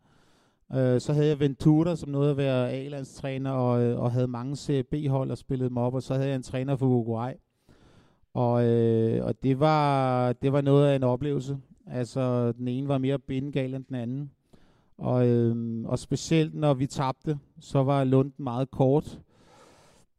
[0.75, 4.55] Øh, så havde jeg Ventura, som nåede at være A-landstræner, og, øh, og havde mange
[4.55, 7.33] CB-hold og spillede dem op, og så havde jeg en træner for Uruguay.
[8.33, 11.57] Og, øh, og det, var, det var noget af en oplevelse.
[11.87, 14.31] Altså, den ene var mere bindegal end den anden.
[14.97, 19.19] Og, øhm, og specielt når vi tabte, så var lunden meget kort.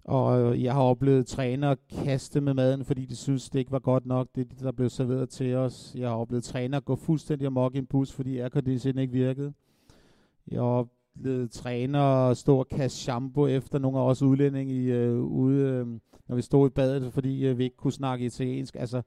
[0.05, 3.79] Og øh, jeg har oplevet træner kaste med maden, fordi de synes, det ikke var
[3.79, 5.95] godt nok, det der blev serveret til os.
[5.99, 9.53] Jeg har oplevet træner gå fuldstændig amok i en bus, fordi aircondition ikke virkede.
[10.49, 15.21] Jeg har oplevet træner stå og kaste shampoo efter nogle af os udlændinge i, øh,
[15.21, 15.87] ude, øh,
[16.29, 18.77] når vi stod i badet, fordi øh, vi ikke kunne snakke italiensk.
[18.77, 19.03] Altså,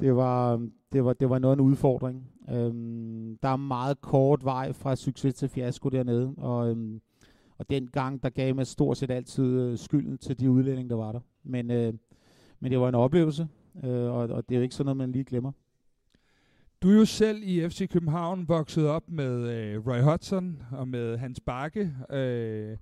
[0.00, 2.30] det var, det var, det var noget af en udfordring.
[2.50, 7.00] Øhm, der er meget kort vej fra succes til fiasko dernede, og, øhm,
[7.58, 10.96] og den gang, der gav man stort set altid øh, skylden til de udlændinge, der
[10.96, 11.20] var der.
[11.42, 11.94] Men, øh,
[12.60, 13.48] men det var en oplevelse,
[13.84, 15.52] øh, og, og det er jo ikke sådan noget, man lige glemmer.
[16.82, 21.16] Du er jo selv i FC København vokset op med øh, Roy Hodgson og med
[21.16, 21.92] Hans Bakke.
[22.10, 22.76] Øh,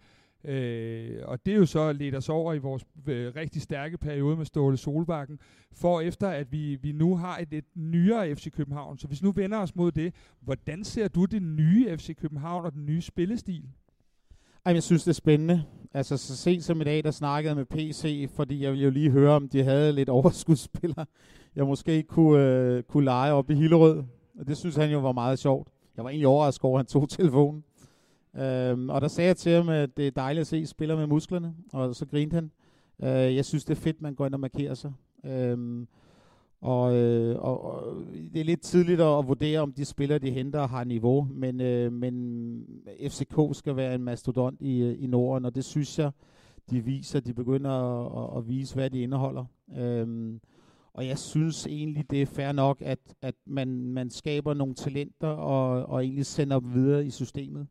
[0.44, 4.36] Øh, og det er jo så ledt os over i vores øh, rigtig stærke periode
[4.36, 5.38] med Ståle Solbakken,
[5.72, 8.98] for efter at vi, vi nu har et lidt nyere FC København.
[8.98, 12.72] Så hvis nu vender os mod det, hvordan ser du det nye FC København og
[12.72, 13.62] den nye spillestil?
[14.64, 15.64] Ej, jeg synes, det er spændende.
[15.94, 18.90] Altså, så sent som i dag, der snakkede jeg med PC, fordi jeg ville jo
[18.90, 21.06] lige høre, om de havde lidt overskudsspillere,
[21.56, 24.04] jeg måske kunne, øh, kunne lege op i Hillerød.
[24.38, 25.68] Og det synes han jo var meget sjovt.
[25.96, 27.64] Jeg var egentlig overrasket over, at han tog telefonen.
[28.36, 31.06] Øhm, og der sagde jeg til ham, at det er dejligt at se spiller med
[31.06, 32.50] musklerne, og så grinte han.
[33.02, 34.92] Øh, jeg synes, det er fedt, man går ind og markerer sig.
[35.24, 35.88] Øhm,
[36.60, 37.96] og, øh, og, og
[38.32, 41.60] det er lidt tidligt at, at vurdere, om de spillere, de henter, har niveau, men,
[41.60, 42.66] øh, men
[43.08, 46.10] FCK skal være en mastodont i, i Norden, og det synes jeg,
[46.70, 47.20] de viser.
[47.20, 49.44] De begynder at, at vise, hvad de indeholder.
[49.78, 50.40] Øhm,
[50.94, 55.28] og jeg synes egentlig, det er fair nok, at, at man, man skaber nogle talenter
[55.28, 57.66] og, og egentlig sender dem videre i systemet.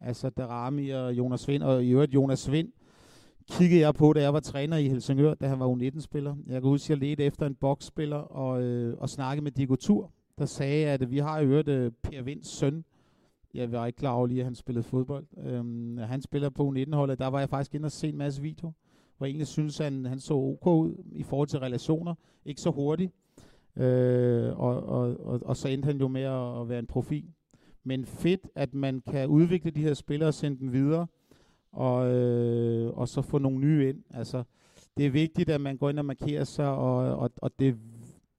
[0.00, 2.72] Altså Darami og Jonas Svind, og i øvrigt Jonas Svind
[3.50, 6.36] kiggede jeg på, da jeg var træner i Helsingør, da han var U19-spiller.
[6.46, 9.74] Jeg kan huske, at jeg ledte efter en boksspiller og, øh, og snakkede med Diego
[9.74, 12.84] Tur, der sagde, at vi har i øvrigt øh, Per Vinds søn.
[13.54, 15.26] Jeg var ikke klar over lige, at han spillede fodbold.
[15.46, 17.18] Øhm, han spiller på U19-holdet.
[17.18, 18.72] Der var jeg faktisk inde og se en masse video,
[19.16, 22.14] hvor jeg egentlig synes, at han, han så ok ud i forhold til relationer.
[22.44, 23.12] Ikke så hurtigt.
[23.76, 27.24] Øh, og, og, og, og så endte han jo med at, at være en profil.
[27.88, 31.06] Men fedt, at man kan udvikle de her spillere og sende dem videre,
[31.72, 34.02] og, øh, og så få nogle nye ind.
[34.10, 34.44] Altså,
[34.96, 37.76] det er vigtigt, at man går ind og markerer sig, og, og, og det,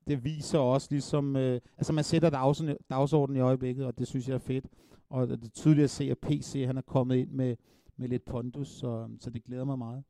[0.08, 4.28] det viser også ligesom, øh, altså man sætter dagsordenen, dagsordenen i øjeblikket, og det synes
[4.28, 4.66] jeg er fedt.
[5.10, 7.56] Og det er tydeligt at se, at PC han er kommet ind med,
[7.98, 10.04] med lidt pondus, så, så det glæder mig meget.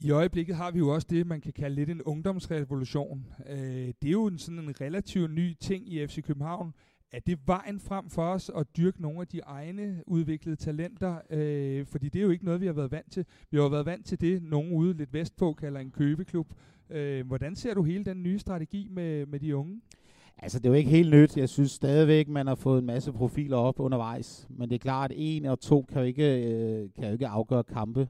[0.00, 3.26] I øjeblikket har vi jo også det, man kan kalde lidt en ungdomsrevolution.
[3.46, 3.58] Øh,
[4.02, 6.72] det er jo en, sådan en relativt ny ting i FC København,
[7.12, 11.18] er det vejen frem for os at dyrke nogle af de egne udviklede talenter?
[11.30, 13.26] Øh, fordi det er jo ikke noget, vi har været vant til.
[13.50, 16.52] Vi har jo været vant til det, nogen ude lidt vestpå kalder en købeklub.
[16.90, 19.80] Øh, hvordan ser du hele den nye strategi med, med de unge?
[20.38, 21.36] Altså, det er jo ikke helt nyt.
[21.36, 24.46] Jeg synes stadigvæk, man har fået en masse profiler op undervejs.
[24.50, 27.26] Men det er klart, at en og to kan jo ikke, øh, kan jo ikke
[27.26, 28.08] afgøre kampe.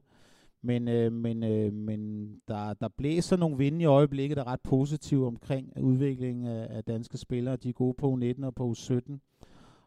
[0.69, 4.61] Men, øh, men, øh, men der, der blæser nogle vinde i øjeblikket, der er ret
[4.61, 7.57] positive omkring udviklingen af, af danske spillere.
[7.57, 9.19] De er gode på U19 og på U17.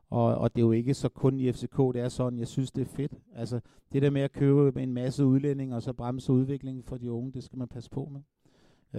[0.09, 2.71] Og, og det er jo ikke så kun i FCK, det er sådan, jeg synes,
[2.71, 3.11] det er fedt.
[3.35, 3.59] Altså,
[3.93, 7.31] det der med at købe en masse udlændinge og så bremse udviklingen for de unge,
[7.31, 8.21] det skal man passe på med.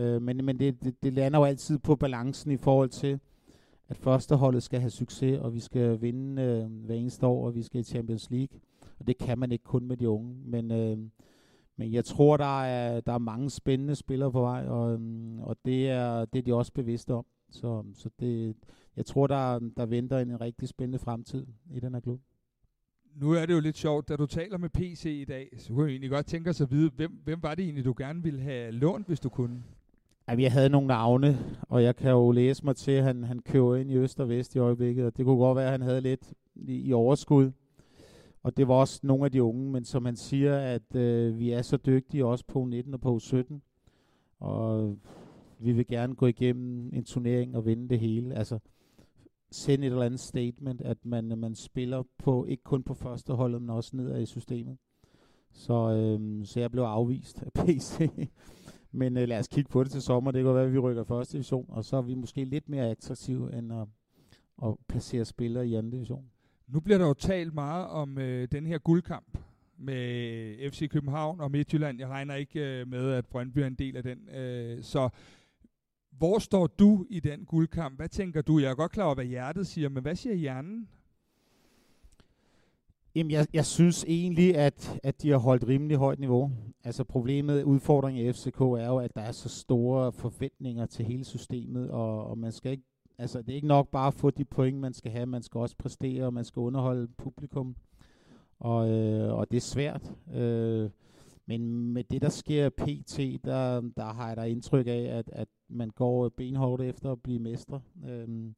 [0.02, 3.20] Øh, men men det, det, det lander jo altid på balancen i forhold til,
[3.88, 7.62] at førsteholdet skal have succes, og vi skal vinde øh, hver eneste år, og vi
[7.62, 8.60] skal i Champions League.
[8.98, 10.34] Og det kan man ikke kun med de unge.
[10.44, 10.98] Men, øh,
[11.76, 15.56] men jeg tror, der er, der er mange spændende spillere på vej, og, øhm, og
[15.64, 17.26] det, er, det er de også bevidste om.
[17.50, 18.56] Så, så det,
[18.96, 22.20] jeg tror, der, der venter en rigtig spændende fremtid i den her klub.
[23.14, 25.84] Nu er det jo lidt sjovt, da du taler med PC i dag, så kunne
[25.84, 28.40] jeg egentlig godt tænke os at vide, hvem, hvem var det egentlig, du gerne ville
[28.40, 29.62] have lånt, hvis du kunne?
[30.28, 33.38] Jamen, jeg havde nogle navne, og jeg kan jo læse mig til, at han, han
[33.38, 35.82] kører ind i øst og vest i øjeblikket, og det kunne godt være, at han
[35.82, 37.50] havde lidt i, i overskud.
[38.42, 41.50] Og det var også nogle af de unge, men som han siger, at øh, vi
[41.50, 43.62] er så dygtige også på 19 og på 17.
[44.38, 44.96] Og
[45.58, 48.34] vi vil gerne gå igennem en turnering og vinde det hele.
[48.34, 48.58] Altså
[49.50, 53.62] sende et eller andet statement, at man, man spiller på ikke kun på første holdet,
[53.62, 54.78] men også nedad i systemet.
[55.52, 58.10] Så, øh, så jeg blev afvist af PC.
[58.92, 60.30] men øh, lad os kigge på det til sommer.
[60.30, 62.90] Det kan være, at vi rykker første division, og så er vi måske lidt mere
[62.90, 63.86] attraktive end at,
[64.62, 66.30] at placere spillere i anden division.
[66.66, 69.38] Nu bliver der jo talt meget om øh, den her guldkamp
[69.78, 71.98] med FC København og Midtjylland.
[71.98, 74.28] Jeg regner ikke øh, med, at Brøndby er en del af den.
[74.28, 75.08] Øh, så
[76.10, 77.96] hvor står du i den guldkamp?
[77.96, 78.58] Hvad tænker du?
[78.58, 80.88] Jeg er godt klar over, hvad hjertet siger, men hvad siger hjernen?
[83.14, 86.50] Jamen, jeg, jeg synes egentlig, at, at de har holdt rimelig højt niveau.
[86.84, 91.24] Altså problemet, udfordringen i FCK er jo, at der er så store forventninger til hele
[91.24, 94.44] systemet, og, og man skal ikke Altså, det er ikke nok bare at få de
[94.44, 95.26] point, man skal have.
[95.26, 97.76] Man skal også præstere, og man skal underholde publikum.
[98.58, 100.12] Og, øh, og det er svært.
[100.34, 100.90] Øh,
[101.46, 105.48] men med det, der sker PT, der, der har jeg da indtryk af, at, at
[105.68, 107.80] man går benhårdt efter at blive mestre.
[108.08, 108.52] Øh,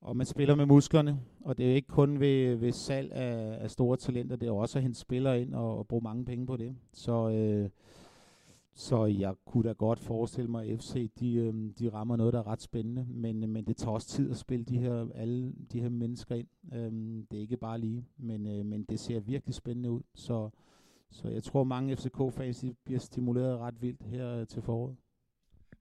[0.00, 3.62] og man spiller med musklerne, og det er jo ikke kun ved, ved salg af,
[3.62, 6.46] af store talenter, det er også at hente spillere ind og, og bruge mange penge
[6.46, 6.76] på det.
[6.92, 7.70] Så øh,
[8.78, 12.38] så jeg kunne da godt forestille mig, at FC de, øh, de rammer noget, der
[12.38, 15.52] er ret spændende, men, øh, men det tager også tid at spille de her, alle
[15.72, 16.46] de her mennesker ind.
[16.74, 20.00] Øhm, det er ikke bare lige, men, øh, men det ser virkelig spændende ud.
[20.14, 20.50] Så,
[21.10, 24.96] så jeg tror, mange FCK-fans bliver stimuleret ret vildt her øh, til foråret.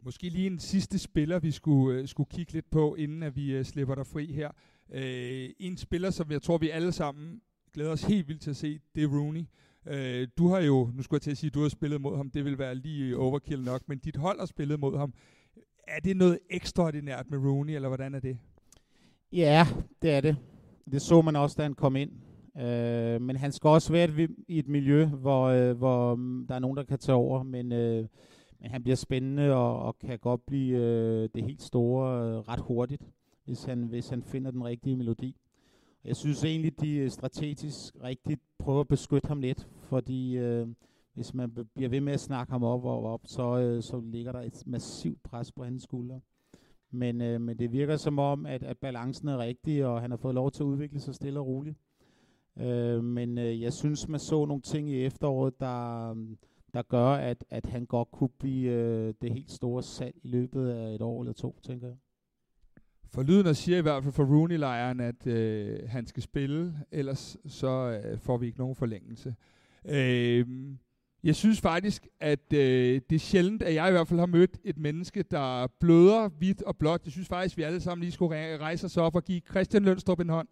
[0.01, 3.65] Måske lige en sidste spiller, vi skulle, skulle kigge lidt på, inden at vi øh,
[3.65, 4.51] slipper dig fri her.
[4.89, 7.41] Øh, en spiller, som jeg tror, vi alle sammen
[7.73, 9.43] glæder os helt vildt til at se, det er Rooney.
[9.89, 12.29] Øh, du har jo, nu skulle jeg til at sige, du har spillet mod ham,
[12.29, 15.13] det vil være lige overkill nok, men dit hold har spillet mod ham.
[15.87, 18.37] Er det noget ekstraordinært med Rooney, eller hvordan er det?
[19.31, 19.67] Ja,
[20.01, 20.35] det er det.
[20.91, 22.11] Det så man også, da han kom ind.
[22.59, 26.59] Øh, men han skal også være i et miljø, hvor, øh, hvor mm, der er
[26.59, 27.43] nogen, der kan tage over.
[27.43, 28.05] Men, øh,
[28.59, 32.59] men han bliver spændende og, og kan godt blive øh, det helt store øh, ret
[32.59, 33.03] hurtigt,
[33.45, 35.35] hvis han, hvis han finder den rigtige melodi.
[36.07, 40.67] Jeg synes egentlig, de øh, strategisk rigtigt prøver at beskytte ham lidt, fordi øh,
[41.13, 44.31] hvis man bliver ved med at snakke ham op og op, så, øh, så ligger
[44.31, 46.19] der et massivt pres på hans skuldre.
[46.91, 50.17] Men, øh, men det virker som om, at, at balancen er rigtig, og han har
[50.17, 51.77] fået lov til at udvikle sig stille og roligt.
[52.57, 56.37] Øh, men øh, jeg synes, man så nogle ting i efteråret, der, øh,
[56.73, 60.69] der gør, at, at han godt kunne blive øh, det helt store salg i løbet
[60.69, 61.97] af et år eller to, tænker jeg.
[63.13, 68.01] For lyden siger i hvert fald for Rooney-lejren, at øh, han skal spille, ellers så
[68.03, 69.35] øh, får vi ikke nogen forlængelse.
[69.85, 70.45] Øh,
[71.23, 74.57] jeg synes faktisk, at øh, det er sjældent, at jeg i hvert fald har mødt
[74.63, 77.01] et menneske, der bløder hvidt og blåt.
[77.05, 79.83] Jeg synes faktisk, at vi alle sammen lige skulle rejse os op og give Christian
[79.83, 80.47] Lønstrup en hånd.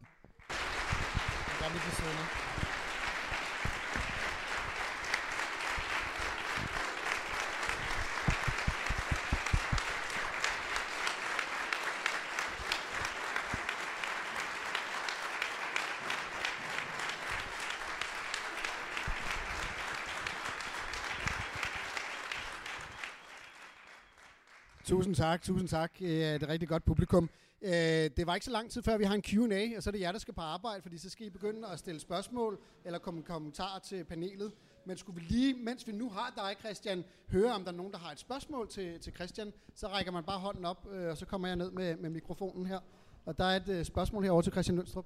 [24.85, 25.99] Tusind tak, tusind tak.
[25.99, 27.29] Det er et rigtig godt publikum.
[27.61, 27.71] Øh,
[28.17, 29.99] det var ikke så lang tid før, vi har en Q&A, og så er det
[30.01, 33.23] jer, der skal på arbejde, fordi så skal I begynde at stille spørgsmål eller komme
[33.23, 34.51] kommentarer til panelet.
[34.85, 37.91] Men skulle vi lige, mens vi nu har dig, Christian, høre, om der er nogen,
[37.91, 41.17] der har et spørgsmål til, til Christian, så rækker man bare hånden op, øh, og
[41.17, 42.79] så kommer jeg ned med, med mikrofonen her.
[43.25, 45.05] Og der er et spørgsmål herover til Christian Lønstrup.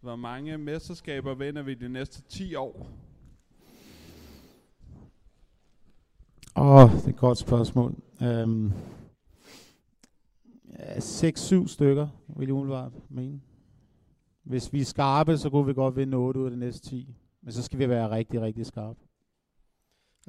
[0.00, 2.90] Hvor mange mesterskaber vinder vi de næste 10 år?
[6.56, 7.94] Åh, oh, det er et godt spørgsmål.
[8.20, 8.72] Um,
[10.78, 13.40] ja, 6-7 stykker, vil jeg umiddelbart mene.
[14.44, 17.14] Hvis vi er skarpe, så kunne vi godt vinde 8 ud af de næste 10.
[17.42, 18.98] Men så skal vi være rigtig, rigtig skarpe.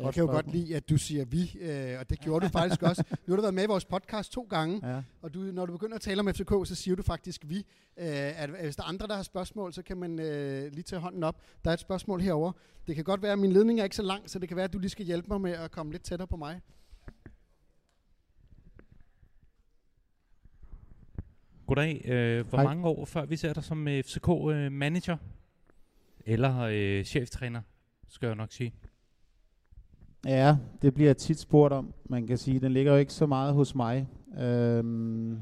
[0.05, 2.83] Jeg kan jo godt lide, at du siger vi, øh, og det gjorde du faktisk
[2.83, 3.03] også.
[3.27, 5.03] Nu har du været med i vores podcast to gange, ja.
[5.21, 7.57] og du, når du begynder at tale om FCK, så siger du faktisk vi.
[7.57, 10.99] Øh, at hvis der er andre, der har spørgsmål, så kan man øh, lige tage
[10.99, 11.41] hånden op.
[11.63, 12.51] Der er et spørgsmål herover.
[12.87, 14.65] Det kan godt være, at min ledning er ikke så lang, så det kan være,
[14.65, 16.61] at du lige skal hjælpe mig med at komme lidt tættere på mig.
[21.67, 22.01] Goddag.
[22.05, 22.65] Øh, hvor Hej.
[22.65, 25.13] mange år før vi ser dig som FCK-manager?
[25.13, 27.61] Øh, Eller øh, cheftræner,
[28.07, 28.73] skal jeg nok sige.
[30.25, 31.93] Ja, det bliver tit spurgt om.
[32.09, 34.07] Man kan sige, den ligger jo ikke så meget hos mig.
[34.41, 35.37] Øhm,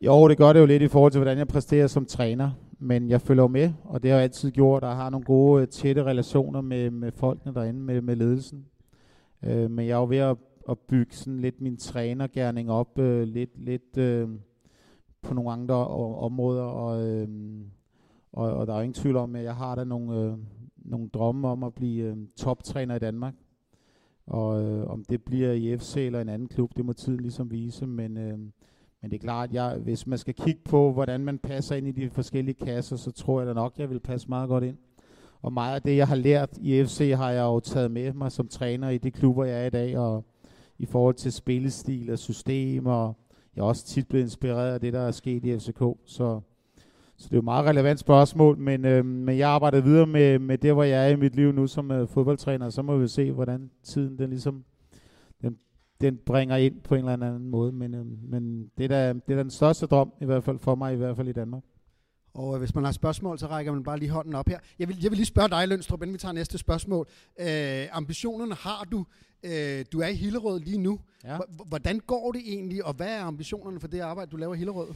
[0.00, 2.50] jo, det gør det jo lidt i forhold til, hvordan jeg præsterer som træner.
[2.78, 5.68] Men jeg følger med, og det har jeg altid gjort, og har nogle gode, øh,
[5.68, 8.66] tætte relationer med, med folkene derinde, med, med ledelsen.
[9.42, 10.36] Øh, men jeg er jo ved at,
[10.68, 14.28] at bygge sådan lidt min trænergærning op, øh, lidt, lidt øh,
[15.22, 17.28] på nogle andre områder, og, øh,
[18.32, 20.32] og, og der er ingen tvivl om, at jeg har der nogle, øh,
[20.92, 23.34] nogle drømme om at blive øh, toptræner i Danmark.
[24.26, 27.50] Og øh, om det bliver i FC eller en anden klub, det må tiden ligesom
[27.50, 27.86] vise.
[27.86, 28.38] Men, øh,
[29.02, 31.88] men det er klart, at jeg, hvis man skal kigge på, hvordan man passer ind
[31.88, 34.64] i de forskellige kasser, så tror jeg da nok, at jeg vil passe meget godt
[34.64, 34.76] ind.
[35.42, 38.32] Og meget af det, jeg har lært i FC, har jeg jo taget med mig
[38.32, 39.98] som træner i de klubber, jeg er i dag.
[39.98, 40.24] Og
[40.78, 43.16] i forhold til spillestil og system, og
[43.56, 45.82] jeg er også tit blevet inspireret af det, der er sket i FCK.
[46.04, 46.40] Så
[47.22, 50.38] så det er jo et meget relevant spørgsmål, men, øh, men jeg arbejder videre med,
[50.38, 53.08] med det, hvor jeg er i mit liv nu som øh, fodboldtræner, så må vi
[53.08, 54.64] se, hvordan tiden den ligesom
[55.42, 55.58] den,
[56.00, 57.72] den bringer ind på en eller anden måde.
[57.72, 60.74] Men, øh, men det, er da, det er den største drøm, i hvert fald for
[60.74, 61.62] mig, i hvert fald i Danmark.
[62.34, 64.58] Og øh, hvis man har spørgsmål, så rækker man bare lige hånden op her.
[64.78, 67.06] Jeg vil, jeg vil lige spørge dig, Lønstrup, inden vi tager næste spørgsmål.
[67.40, 69.06] Øh, ambitionerne har du.
[69.42, 71.00] Øh, du er i Hillerød lige nu.
[71.24, 71.38] Ja.
[71.66, 74.88] Hvordan går det egentlig, og hvad er ambitionerne for det arbejde, du laver i Hillerød?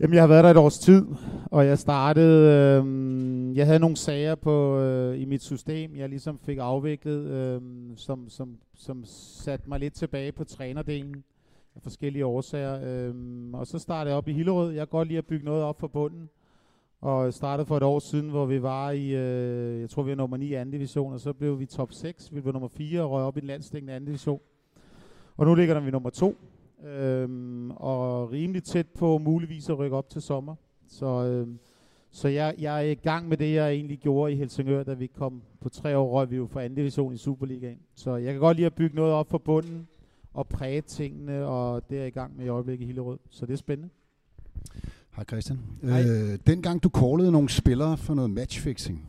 [0.00, 1.06] Jamen, jeg har været der et års tid,
[1.50, 6.38] og jeg startede, øh, jeg havde nogle sager på øh, i mit system, jeg ligesom
[6.38, 7.60] fik afviklet, øh,
[7.96, 11.24] som, som, som satte mig lidt tilbage på trænerdelen
[11.76, 12.80] af forskellige årsager.
[12.84, 13.14] Øh,
[13.52, 14.70] og så startede jeg op i Hillerød.
[14.72, 16.28] Jeg kan godt lide at bygge noget op for bunden,
[17.00, 20.16] og startede for et år siden, hvor vi var i, øh, jeg tror vi var
[20.16, 23.02] nummer 9 i anden division, og så blev vi top 6, vi blev nummer 4
[23.02, 24.40] og røg op i den landstækkende anden division.
[25.36, 26.36] Og nu ligger der vi nummer 2,
[26.84, 30.54] øhm, og rimelig tæt på muligvis at rykke op til sommer.
[30.88, 31.58] Så, øhm,
[32.10, 35.06] så jeg, jeg er i gang med det, jeg egentlig gjorde i Helsingør, da vi
[35.06, 37.78] kom på tre år, røg vi jo fra anden division i Superligaen.
[37.94, 39.86] Så jeg kan godt lide at bygge noget op fra bunden,
[40.38, 43.18] at præge tingene, og det er i gang med i øjeblikket i Hillerød.
[43.30, 43.88] Så det er spændende.
[45.16, 45.58] Hej Christian.
[45.82, 46.02] Hej.
[46.02, 49.06] Øh, dengang du callede nogle spillere for noget matchfixing,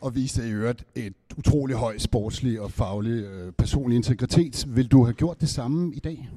[0.00, 5.04] og viste i øvrigt et utrolig høj sportslig og faglig øh, personlig integritet, vil du
[5.04, 6.28] have gjort det samme i dag?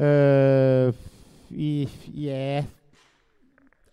[0.00, 0.94] Øh,
[1.50, 2.64] i, ja,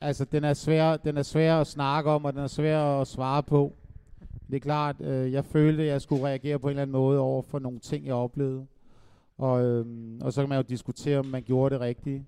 [0.01, 3.07] altså den er, svær, den er svær at snakke om, og den er svær at
[3.07, 3.73] svare på.
[4.49, 7.19] Det er klart, øh, jeg følte, at jeg skulle reagere på en eller anden måde
[7.19, 8.65] over for nogle ting, jeg oplevede.
[9.37, 9.85] Og, øh,
[10.21, 12.23] og så kan man jo diskutere, om man gjorde det rigtigt.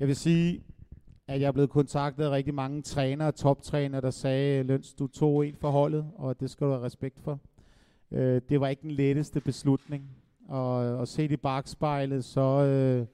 [0.00, 0.62] Jeg vil sige,
[1.28, 5.46] at jeg er blevet kontaktet af rigtig mange trænere, toptrænere, der sagde, Løns, du tog
[5.46, 7.40] en for holdet, og det skal du have respekt for.
[8.10, 10.10] Øh, det var ikke den letteste beslutning.
[10.48, 13.06] Og, og set i bagspejlet, så, øh,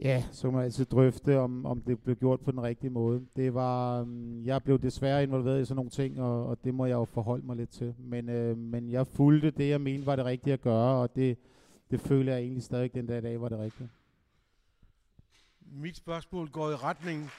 [0.00, 3.26] ja, så kan man altid drøfte, om, om det blev gjort på den rigtige måde.
[3.36, 6.86] Det var, øh, jeg blev desværre involveret i sådan nogle ting, og, og det må
[6.86, 7.94] jeg jo forholde mig lidt til.
[7.98, 11.38] Men, øh, men jeg fulgte det, jeg mente var det rigtige at gøre, og det,
[11.90, 13.88] det føler jeg egentlig stadig den dag i dag var det rigtige.
[15.72, 17.30] Mit spørgsmål går i retning...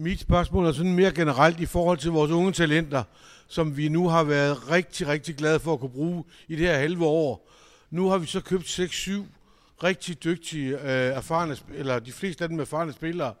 [0.00, 3.02] Mit spørgsmål er sådan mere generelt i forhold til vores unge talenter,
[3.48, 6.78] som vi nu har været rigtig, rigtig glade for at kunne bruge i det her
[6.78, 7.50] halve år.
[7.90, 9.12] Nu har vi så købt 6-7
[9.82, 13.34] rigtig dygtige, øh, erfarne, eller de fleste af dem erfarne spillere,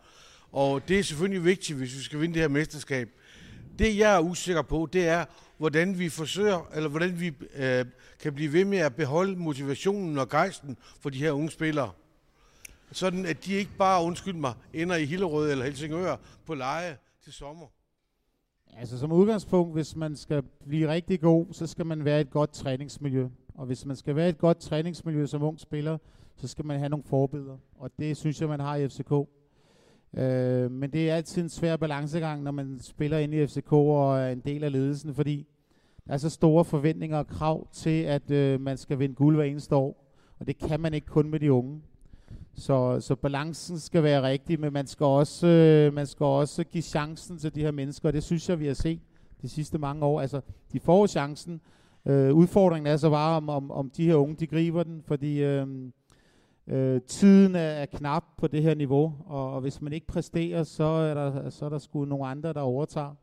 [0.52, 3.08] og det er selvfølgelig vigtigt, hvis vi skal vinde det her mesterskab.
[3.78, 5.24] Det jeg er usikker på, det er,
[5.58, 7.84] hvordan vi forsøger, eller hvordan vi øh,
[8.22, 11.90] kan blive ved med at beholde motivationen og gejsten for de her unge spillere.
[12.92, 17.32] Sådan at de ikke bare, undskyld mig, ender i Hillerød eller Helsingør på leje til
[17.32, 17.66] sommer.
[18.76, 22.30] Altså som udgangspunkt, hvis man skal blive rigtig god, så skal man være i et
[22.30, 23.28] godt træningsmiljø.
[23.54, 25.98] Og hvis man skal være i et godt træningsmiljø som ung spiller,
[26.36, 27.56] så skal man have nogle forbilleder.
[27.76, 29.12] Og det synes jeg, man har i FCK.
[30.16, 34.18] Øh, men det er altid en svær balancegang, når man spiller ind i FCK og
[34.18, 35.46] er en del af ledelsen, fordi
[36.06, 39.44] der er så store forventninger og krav til, at øh, man skal vinde guld hver
[39.44, 40.14] eneste år.
[40.38, 41.82] Og det kan man ikke kun med de unge.
[42.58, 46.82] Så, så balancen skal være rigtig, men man skal, også, øh, man skal også give
[46.82, 49.00] chancen til de her mennesker, og det synes jeg, vi har set
[49.42, 50.20] de sidste mange år.
[50.20, 50.40] Altså,
[50.72, 51.60] de får chancen.
[52.06, 55.42] Øh, udfordringen er så bare, om, om, om de her unge, de griber den, fordi
[55.42, 55.66] øh,
[56.66, 60.62] øh, tiden er, er knap på det her niveau, og, og hvis man ikke præsterer,
[60.62, 63.14] så er der, så er der sgu nogle andre, der overtager.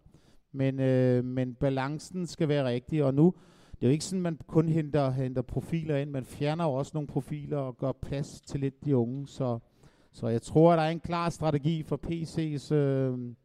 [0.52, 3.34] Men, øh, men balancen skal være rigtig, og nu,
[3.76, 6.92] det er jo ikke sådan, man kun henter, henter profiler ind, man fjerner jo også
[6.94, 9.60] nogle profiler og gør plads til lidt de unge, så,
[10.12, 13.36] så jeg tror, at der er en klar strategi for PC's øh,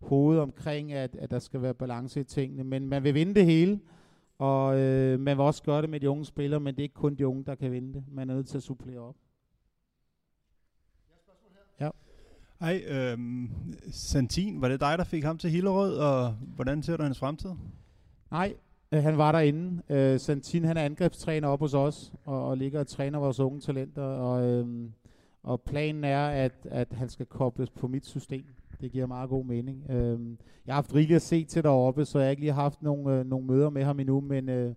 [0.00, 3.44] hoved omkring, at, at der skal være balance i tingene, men man vil vinde det
[3.44, 3.80] hele,
[4.38, 6.94] og øh, man vil også gøre det med de unge spillere, men det er ikke
[6.94, 8.04] kun de unge, der kan vinde det.
[8.12, 9.16] Man er nødt til at supplere op.
[12.60, 13.50] Hej, øhm,
[13.90, 17.50] Santin, var det dig, der fik ham til Hillerød, og hvordan ser du hans fremtid?
[18.30, 18.54] Nej,
[18.96, 19.82] øh, han var derinde.
[19.88, 23.60] Øh, Santin, han er angrebstræner op hos os, og, og ligger og træner vores unge
[23.60, 24.90] talenter, og, øh,
[25.42, 28.44] og planen er, at, at han skal kobles på mit system.
[28.80, 29.90] Det giver meget god mening.
[29.90, 30.20] Øh,
[30.66, 33.18] jeg har haft rigeligt at se til deroppe, så jeg har ikke lige haft nogle,
[33.18, 34.74] øh, nogle møder med ham endnu, men, øh,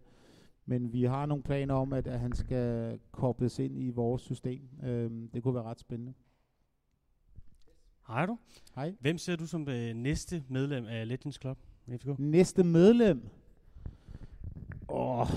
[0.65, 4.61] men vi har nogle planer om, at, at han skal kobles ind i vores system.
[4.83, 6.13] Øh, det kunne være ret spændende.
[8.07, 8.37] Hej du.
[8.75, 8.93] Hej.
[8.99, 11.57] Hvem ser du som det næste medlem af Legends Club?
[11.87, 12.19] FCK?
[12.19, 13.29] Næste medlem?
[14.89, 15.27] Åh,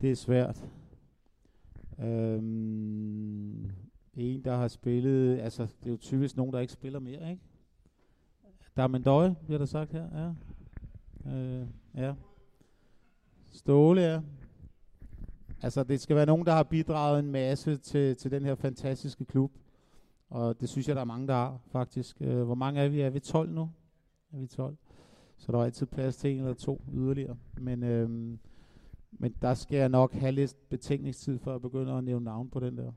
[0.00, 0.64] det er svært.
[2.00, 3.70] Øhm,
[4.14, 7.42] en, der har spillet, altså det er jo typisk nogen, der ikke spiller mere, ikke?
[8.76, 10.34] Der er Mendøje, bliver der sagt her, ja.
[11.32, 12.14] Øh, ja.
[13.52, 14.20] Ståle, ja.
[15.62, 19.24] Altså det skal være nogen, der har bidraget en masse til, til den her fantastiske
[19.24, 19.52] klub.
[20.30, 22.16] Og det synes jeg, der er mange, der har, faktisk.
[22.20, 23.00] Øh, hvor mange er vi?
[23.00, 23.70] Er vi 12 nu?
[24.32, 24.76] Er vi 12?
[25.38, 27.36] Så der er altid plads til en eller to yderligere.
[27.60, 28.38] Men, øhm,
[29.12, 32.60] men der skal jeg nok have lidt betænkningstid for at begynde at nævne navn på
[32.60, 32.92] den der.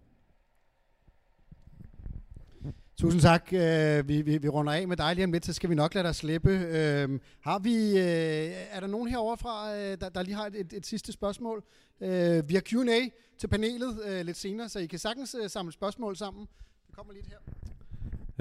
[2.98, 3.54] Tusind tak.
[3.54, 5.94] Øh, vi, vi, vi runder af med dig lige om lidt, så skal vi nok
[5.94, 6.50] lade dig slippe.
[6.50, 10.56] Øh, har vi, øh, er der nogen herovre fra, øh, der, der lige har et,
[10.56, 11.64] et, et sidste spørgsmål?
[12.02, 13.00] Øh, vi har Q&A
[13.38, 16.48] til panelet øh, lidt senere, så I kan sagtens øh, samle spørgsmål sammen.
[16.88, 17.38] Det kommer lidt her.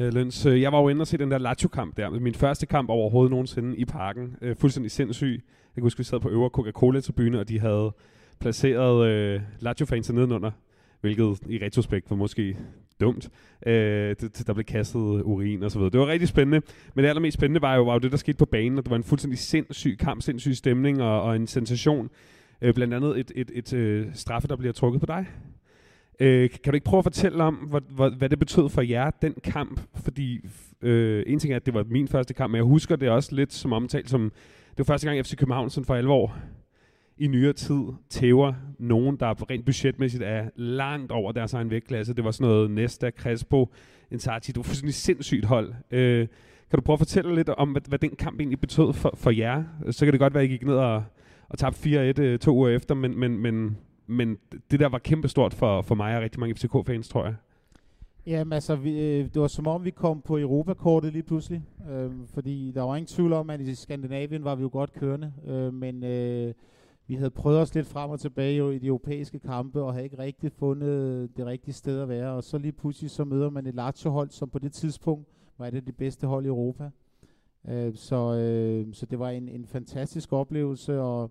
[0.00, 2.10] Øh, Løns, øh, jeg var jo inde og se den der Lazio-kamp der.
[2.10, 4.36] Min første kamp overhovedet nogensinde i parken.
[4.42, 5.32] Øh, fuldstændig sindssyg.
[5.42, 7.92] Jeg kan huske, vi sad på øvre Coca-Cola-tribune, og de havde
[8.40, 10.50] placeret øh, Lazio-fans nedenunder,
[11.00, 12.56] hvilket i retrospekt var måske
[13.00, 13.30] dumt.
[13.66, 15.90] Øh, det, der blev kastet urin og så videre.
[15.90, 16.66] Det var rigtig spændende.
[16.94, 18.90] Men det allermest spændende var jo, var jo det, der skete på banen, og det
[18.90, 22.10] var en fuldstændig sindssyg kamp, sindssyg stemning og, og en sensation.
[22.62, 25.26] Øh, blandt andet et, et, et, et øh, straffe, der bliver trukket på dig.
[26.20, 29.10] Øh, kan du ikke prøve at fortælle om, hvad, hvad, hvad det betød for jer,
[29.10, 29.80] den kamp?
[29.94, 30.40] Fordi
[30.82, 33.34] Øh, en ting er, at det var min første kamp, men jeg husker det også
[33.34, 34.32] lidt som omtalt som,
[34.70, 36.36] det var første gang FC København sådan for alvor
[37.18, 42.14] i nyere tid tæver nogen, der rent budgetmæssigt er langt over deres egen vægtklasse.
[42.14, 43.68] Det var sådan noget Nesta, Crespo,
[44.10, 44.52] Insati.
[44.52, 45.74] Det var fuldstændig sindssygt hold.
[45.90, 46.28] Øh,
[46.70, 49.30] kan du prøve at fortælle lidt om, hvad, hvad den kamp egentlig betød for, for
[49.30, 49.64] jer?
[49.90, 51.04] Så kan det godt være, at I gik ned og,
[51.48, 53.76] og tabte 4-1 øh, to uger efter, men, men, men,
[54.10, 54.36] men
[54.70, 57.34] det der var kæmpestort for, for mig og rigtig mange FCK-fans, tror jeg.
[58.26, 61.62] Jamen altså, vi, øh, det var som om vi kom på Europakortet lige pludselig.
[61.90, 65.32] Øh, fordi der var ingen tvivl om, at i Skandinavien var vi jo godt kørende.
[65.46, 66.54] Øh, men øh,
[67.06, 70.04] vi havde prøvet os lidt frem og tilbage jo, i de europæiske kampe, og havde
[70.04, 72.32] ikke rigtig fundet det rigtige sted at være.
[72.32, 75.74] Og så lige pludselig så møder man et Lazio-hold, som på det tidspunkt var et
[75.74, 76.90] af de bedste hold i Europa.
[77.68, 81.30] Øh, så, øh, så det var en, en fantastisk oplevelse, og,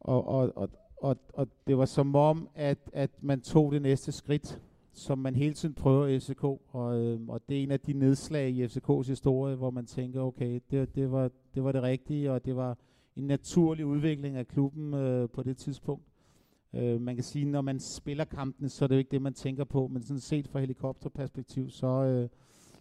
[0.00, 0.70] og, og, og,
[1.00, 4.60] og, og det var som om, at, at man tog det næste skridt,
[4.92, 7.92] som man hele tiden prøver i FCK, og, øh, og det er en af de
[7.92, 12.32] nedslag i FCKs historie, hvor man tænker, okay, det, det, var, det var det rigtige,
[12.32, 12.76] og det var
[13.16, 16.04] en naturlig udvikling af klubben øh, på det tidspunkt.
[16.74, 19.34] Øh, man kan sige, når man spiller kampene, så er det jo ikke det, man
[19.34, 22.28] tænker på, men sådan set fra helikopterperspektiv, så, øh,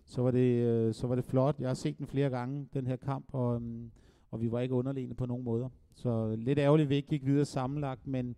[0.05, 1.59] så, var det, øh, så var det flot.
[1.59, 3.89] Jeg har set den flere gange, den her kamp, og, øh,
[4.32, 5.70] og vi var ikke underlegne på nogen måder.
[6.02, 8.36] Så lidt ærgerligt, vi ikke gik videre sammenlagt, men,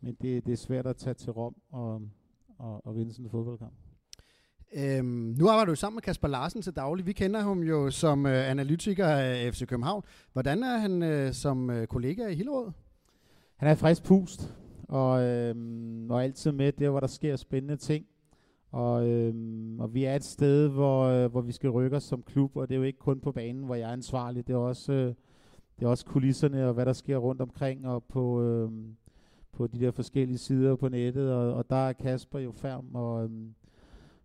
[0.00, 2.02] men det, det er svært at tage til Rom og,
[2.58, 3.72] og, og vinde sådan en fodboldkamp.
[4.74, 7.06] Øhm, nu arbejder du sammen med Kasper Larsen til daglig.
[7.06, 10.02] Vi kender ham jo som øh, analytiker af FC København.
[10.32, 12.70] Hvordan er han øh, som øh, kollega i Hillerød?
[13.56, 14.54] Han er frisk pust,
[14.88, 18.06] og, øhm, og altid med der, hvor der sker spændende ting.
[18.70, 22.22] Og, øhm, og vi er et sted, hvor, øh, hvor vi skal rykke os som
[22.22, 24.46] klub, og det er jo ikke kun på banen, hvor jeg er ansvarlig.
[24.46, 25.14] Det er også, øh,
[25.78, 28.70] det er også kulisserne og hvad der sker rundt omkring, og på, øh,
[29.52, 31.32] på de der forskellige sider på nettet.
[31.32, 33.30] Og, og der er Kasper jo færm, og, øh,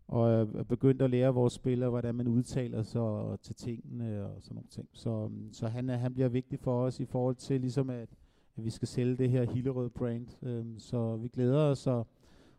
[0.08, 4.56] og er begyndt at lære vores spillere, hvordan man udtaler sig til tingene og sådan
[4.56, 4.88] nogle ting.
[4.93, 8.10] Så, øhm, så han, er, han bliver vigtig for os i forhold til ligesom at,
[8.58, 10.28] at vi skal sælge det her Hillerød brand.
[10.43, 12.08] Øh, så vi glæder os, og,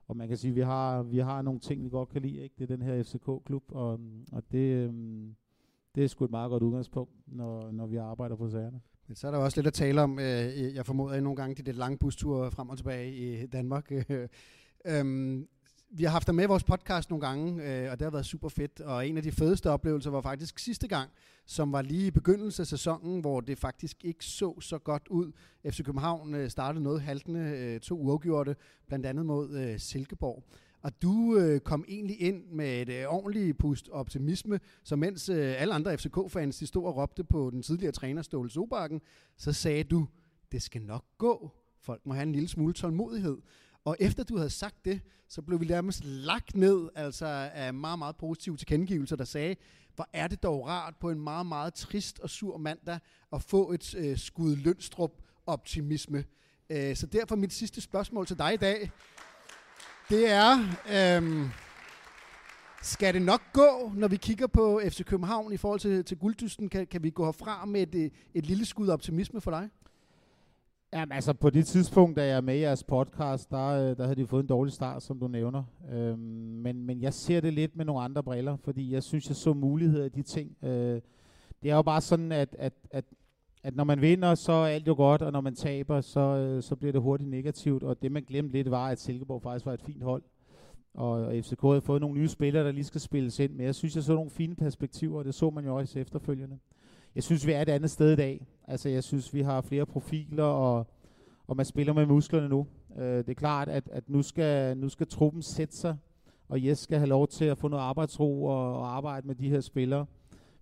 [0.09, 2.39] og man kan sige, at vi har, vi har nogle ting, vi godt kan lide.
[2.39, 2.55] Ikke?
[2.59, 4.01] Det er den her FCK-klub, og,
[4.33, 5.35] og det, øhm,
[5.95, 8.81] det er sgu et meget godt udgangspunkt, når, når vi arbejder på sagerne.
[9.07, 10.19] Men så er der også lidt at tale om.
[10.19, 13.93] Øh, jeg formoder at nogle gange de lidt lange busture frem og tilbage i Danmark.
[14.87, 15.49] øhm,
[15.93, 18.27] vi har haft dig med i vores podcast nogle gange, øh, og det har været
[18.27, 18.81] super fedt.
[18.81, 21.11] Og en af de fedeste oplevelser var faktisk sidste gang,
[21.47, 25.33] som var lige i begyndelsen af sæsonen, hvor det faktisk ikke så så godt ud.
[25.67, 28.57] FC København øh, startede noget haltende, øh, to uafgjorte,
[28.89, 30.45] blandt andet mod øh, Silkeborg.
[30.83, 35.63] Og du øh, kom egentlig ind med et øh, ordentligt pust optimisme, så mens øh,
[35.63, 39.01] alle andre FCK-fans de stod og råbte på den tidligere træner Ståle Sobakken,
[39.37, 40.09] så sagde du,
[40.53, 41.51] det skal nok gå.
[41.81, 43.39] Folk må have en lille smule tålmodighed.
[43.85, 47.99] Og efter du havde sagt det, så blev vi nærmest lagt ned altså af meget,
[47.99, 49.57] meget positive tilkendegivelser, der sagde,
[49.95, 52.99] hvor er det dog rart på en meget, meget trist og sur mandag
[53.33, 56.25] at få et øh, skud lønstrup optimisme.
[56.71, 58.91] Øh, så derfor mit sidste spørgsmål til dig i dag,
[60.11, 60.53] det er,
[60.93, 61.49] øhm,
[62.83, 66.69] skal det nok gå, når vi kigger på FC København i forhold til, til gulddysten?
[66.69, 69.69] Kan, kan vi gå herfra med et, et lille skud optimisme for dig?
[70.93, 74.03] Jamen altså, på det tidspunkt, da jeg er med i jeres podcast, der, øh, der
[74.03, 75.65] havde de fået en dårlig start, som du nævner.
[75.93, 76.19] Øhm,
[76.63, 79.53] men, men jeg ser det lidt med nogle andre briller, fordi jeg synes, jeg så
[79.53, 80.57] muligheder i de ting.
[80.63, 81.01] Øh,
[81.63, 83.05] det er jo bare sådan, at, at, at,
[83.63, 86.63] at når man vinder, så er alt jo godt, og når man taber, så, øh,
[86.63, 87.83] så bliver det hurtigt negativt.
[87.83, 90.23] Og det, man glemte lidt, var, at Silkeborg faktisk var et fint hold.
[90.95, 93.53] Og, og FCK havde fået nogle nye spillere, der lige skal spilles ind.
[93.53, 96.59] Men jeg synes, jeg så nogle fine perspektiver, og det så man jo også efterfølgende
[97.15, 98.47] jeg synes, vi er et andet sted i dag.
[98.69, 100.87] Altså, jeg synes, vi har flere profiler, og,
[101.47, 102.67] og man spiller med musklerne nu.
[102.99, 105.97] Øh, det er klart, at, at nu, skal, nu skal truppen sætte sig,
[106.49, 109.49] og Jes skal have lov til at få noget arbejdsro og, og arbejde med de
[109.49, 110.07] her spillere.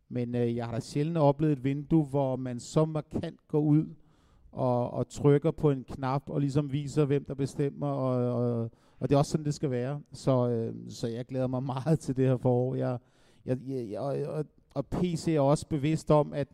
[0.09, 3.87] Men øh, jeg har da sjældent oplevet et vindue, hvor man så markant går ud
[4.53, 9.09] og, og trykker på en knap og ligesom viser, hvem der bestemmer, og, og, og
[9.09, 10.01] det er også sådan, det skal være.
[10.13, 12.75] Så, øh, så jeg glæder mig meget til det her forår.
[12.75, 12.99] Jeg,
[13.47, 14.45] jeg, jeg, jeg, og,
[14.75, 16.49] og PC er også bevidst om, at,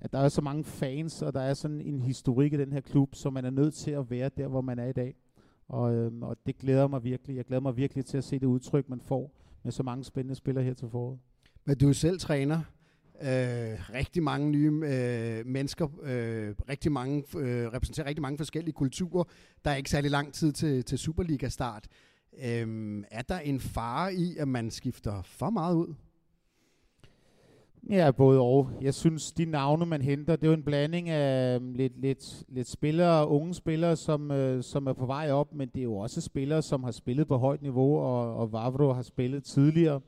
[0.00, 2.80] at der er så mange fans, og der er sådan en historik i den her
[2.80, 5.14] klub, så man er nødt til at være der, hvor man er i dag.
[5.68, 7.36] Og, øhm, og det glæder mig virkelig.
[7.36, 9.30] Jeg glæder mig virkelig til at se det udtryk, man får
[9.62, 11.18] med så mange spændende spillere her til foråret.
[11.64, 12.60] Men du er selv træner.
[13.22, 19.24] Øh, rigtig mange nye øh, mennesker, øh, rigtig mange, øh, repræsenterer rigtig mange forskellige kulturer.
[19.64, 21.86] Der er ikke særlig lang tid til, til Superliga-start.
[22.44, 25.94] Øh, er der en fare i, at man skifter for meget ud?
[27.90, 28.70] Ja, både og.
[28.80, 32.44] Jeg synes, de navne, man henter, det er jo en blanding af øhm, lidt, lidt,
[32.48, 35.96] lidt spillere, unge spillere, som, øh, som er på vej op, men det er jo
[35.96, 40.00] også spillere, som har spillet på højt niveau, og, og Vavro har spillet tidligere.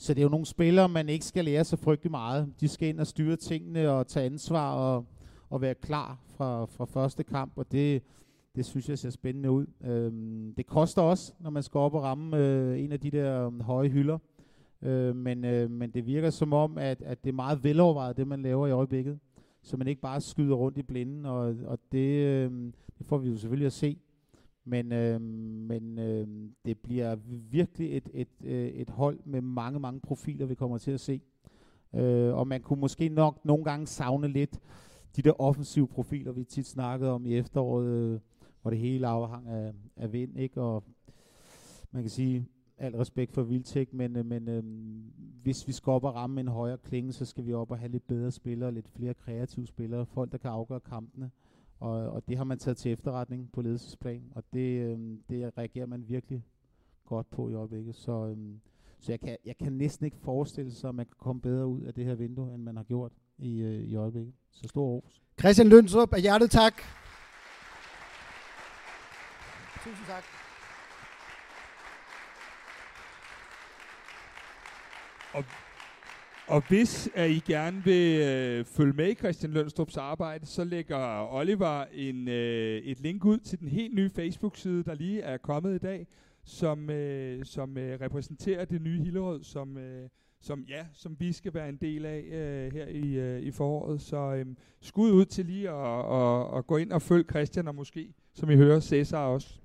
[0.00, 2.52] Så det er jo nogle spillere, man ikke skal lære så frygtelig meget.
[2.60, 5.06] De skal ind og styre tingene og tage ansvar og,
[5.50, 8.02] og være klar fra, fra første kamp, og det,
[8.56, 9.66] det synes jeg ser spændende ud.
[9.84, 13.46] Øhm, det koster også, når man skal op og ramme øh, en af de der
[13.46, 14.18] øhm, høje hylder.
[14.82, 18.26] Øh, men, øh, men det virker som om, at, at det er meget velovervejet, det
[18.26, 19.18] man laver i øjeblikket.
[19.62, 22.50] Så man ikke bare skyder rundt i blinden, og, og det, øh,
[22.98, 23.98] det får vi jo selvfølgelig at se.
[24.64, 26.26] Men, øh, men øh,
[26.64, 27.16] det bliver
[27.50, 31.20] virkelig et, et, øh, et hold med mange, mange profiler, vi kommer til at se.
[31.94, 34.60] Øh, og man kunne måske nok nogle gange savne lidt
[35.16, 38.20] de der offensive profiler, vi tit snakkede om i efteråret, øh,
[38.62, 40.60] hvor det hele afhang af, af vind, ikke?
[40.60, 40.84] Og
[41.90, 42.46] man kan sige,
[42.78, 44.62] al respekt for Vildtæk, men, øh, men øh,
[45.42, 47.92] hvis vi skal op og ramme en højere klinge, så skal vi op og have
[47.92, 51.30] lidt bedre spillere, lidt flere kreative spillere, folk, der kan afgøre kampene.
[51.80, 55.86] Og, og det har man taget til efterretning på ledelsesplan, og det, øh, det reagerer
[55.86, 56.44] man virkelig
[57.06, 57.94] godt på i øjeblikket.
[57.94, 58.36] Så, øh,
[58.98, 61.82] så jeg, kan, jeg kan næsten ikke forestille sig, at man kan komme bedre ud
[61.82, 64.34] af det her vindue, end man har gjort i, øh, i øjeblikket.
[64.50, 65.22] Så stor ros.
[65.40, 66.74] Christian Lønstrup, af hjertet tak.
[69.84, 70.24] Tusind tak.
[75.34, 75.44] Og,
[76.50, 81.34] og hvis at I gerne vil øh, følge med i Christian Lønstrups arbejde, så lægger
[81.34, 85.74] Oliver en, øh, et link ud til den helt nye Facebook-side, der lige er kommet
[85.74, 86.06] i dag,
[86.44, 90.08] som, øh, som øh, repræsenterer det nye Hillerød, som, øh,
[90.40, 94.00] som, ja, som vi skal være en del af øh, her i, øh, i foråret.
[94.00, 94.46] Så øh,
[94.80, 98.50] skud ud til lige at, at, at gå ind og følge Christian, og måske, som
[98.50, 99.60] I hører, Cæsar også.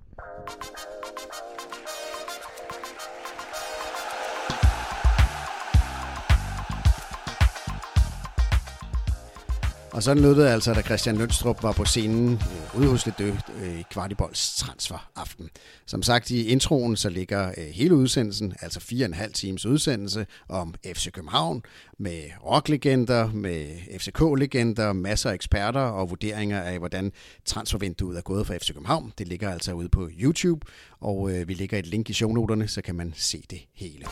[9.95, 13.31] Og sådan lød det altså, da Christian Lønstrup var på scenen øh, ude hos Ledø
[13.61, 15.49] øh, i Kvartibolds transferaften.
[15.85, 19.65] Som sagt i introen, så ligger øh, hele udsendelsen, altså fire og en halv times
[19.65, 21.63] udsendelse om FC København,
[21.97, 23.67] med rocklegender, med
[23.99, 27.11] FCK-legender, masser af eksperter og vurderinger af, hvordan
[27.45, 29.13] transfervinduet er gået for FC København.
[29.17, 30.67] Det ligger altså ude på YouTube,
[30.99, 34.05] og øh, vi lægger et link i shownoterne, så kan man se det hele.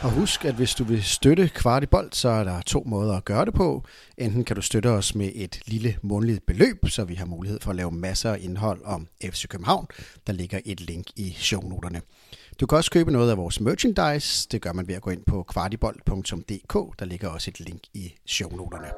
[0.00, 3.44] Og husk, at hvis du vil støtte Kvartibolt, så er der to måder at gøre
[3.44, 3.84] det på.
[4.18, 7.70] Enten kan du støtte os med et lille månedligt beløb, så vi har mulighed for
[7.70, 9.86] at lave masser af indhold om FC København.
[10.26, 12.00] Der ligger et link i shownoterne.
[12.60, 14.48] Du kan også købe noget af vores merchandise.
[14.50, 16.98] Det gør man ved at gå ind på kvartibolt.dk.
[16.98, 18.88] Der ligger også et link i shownoterne.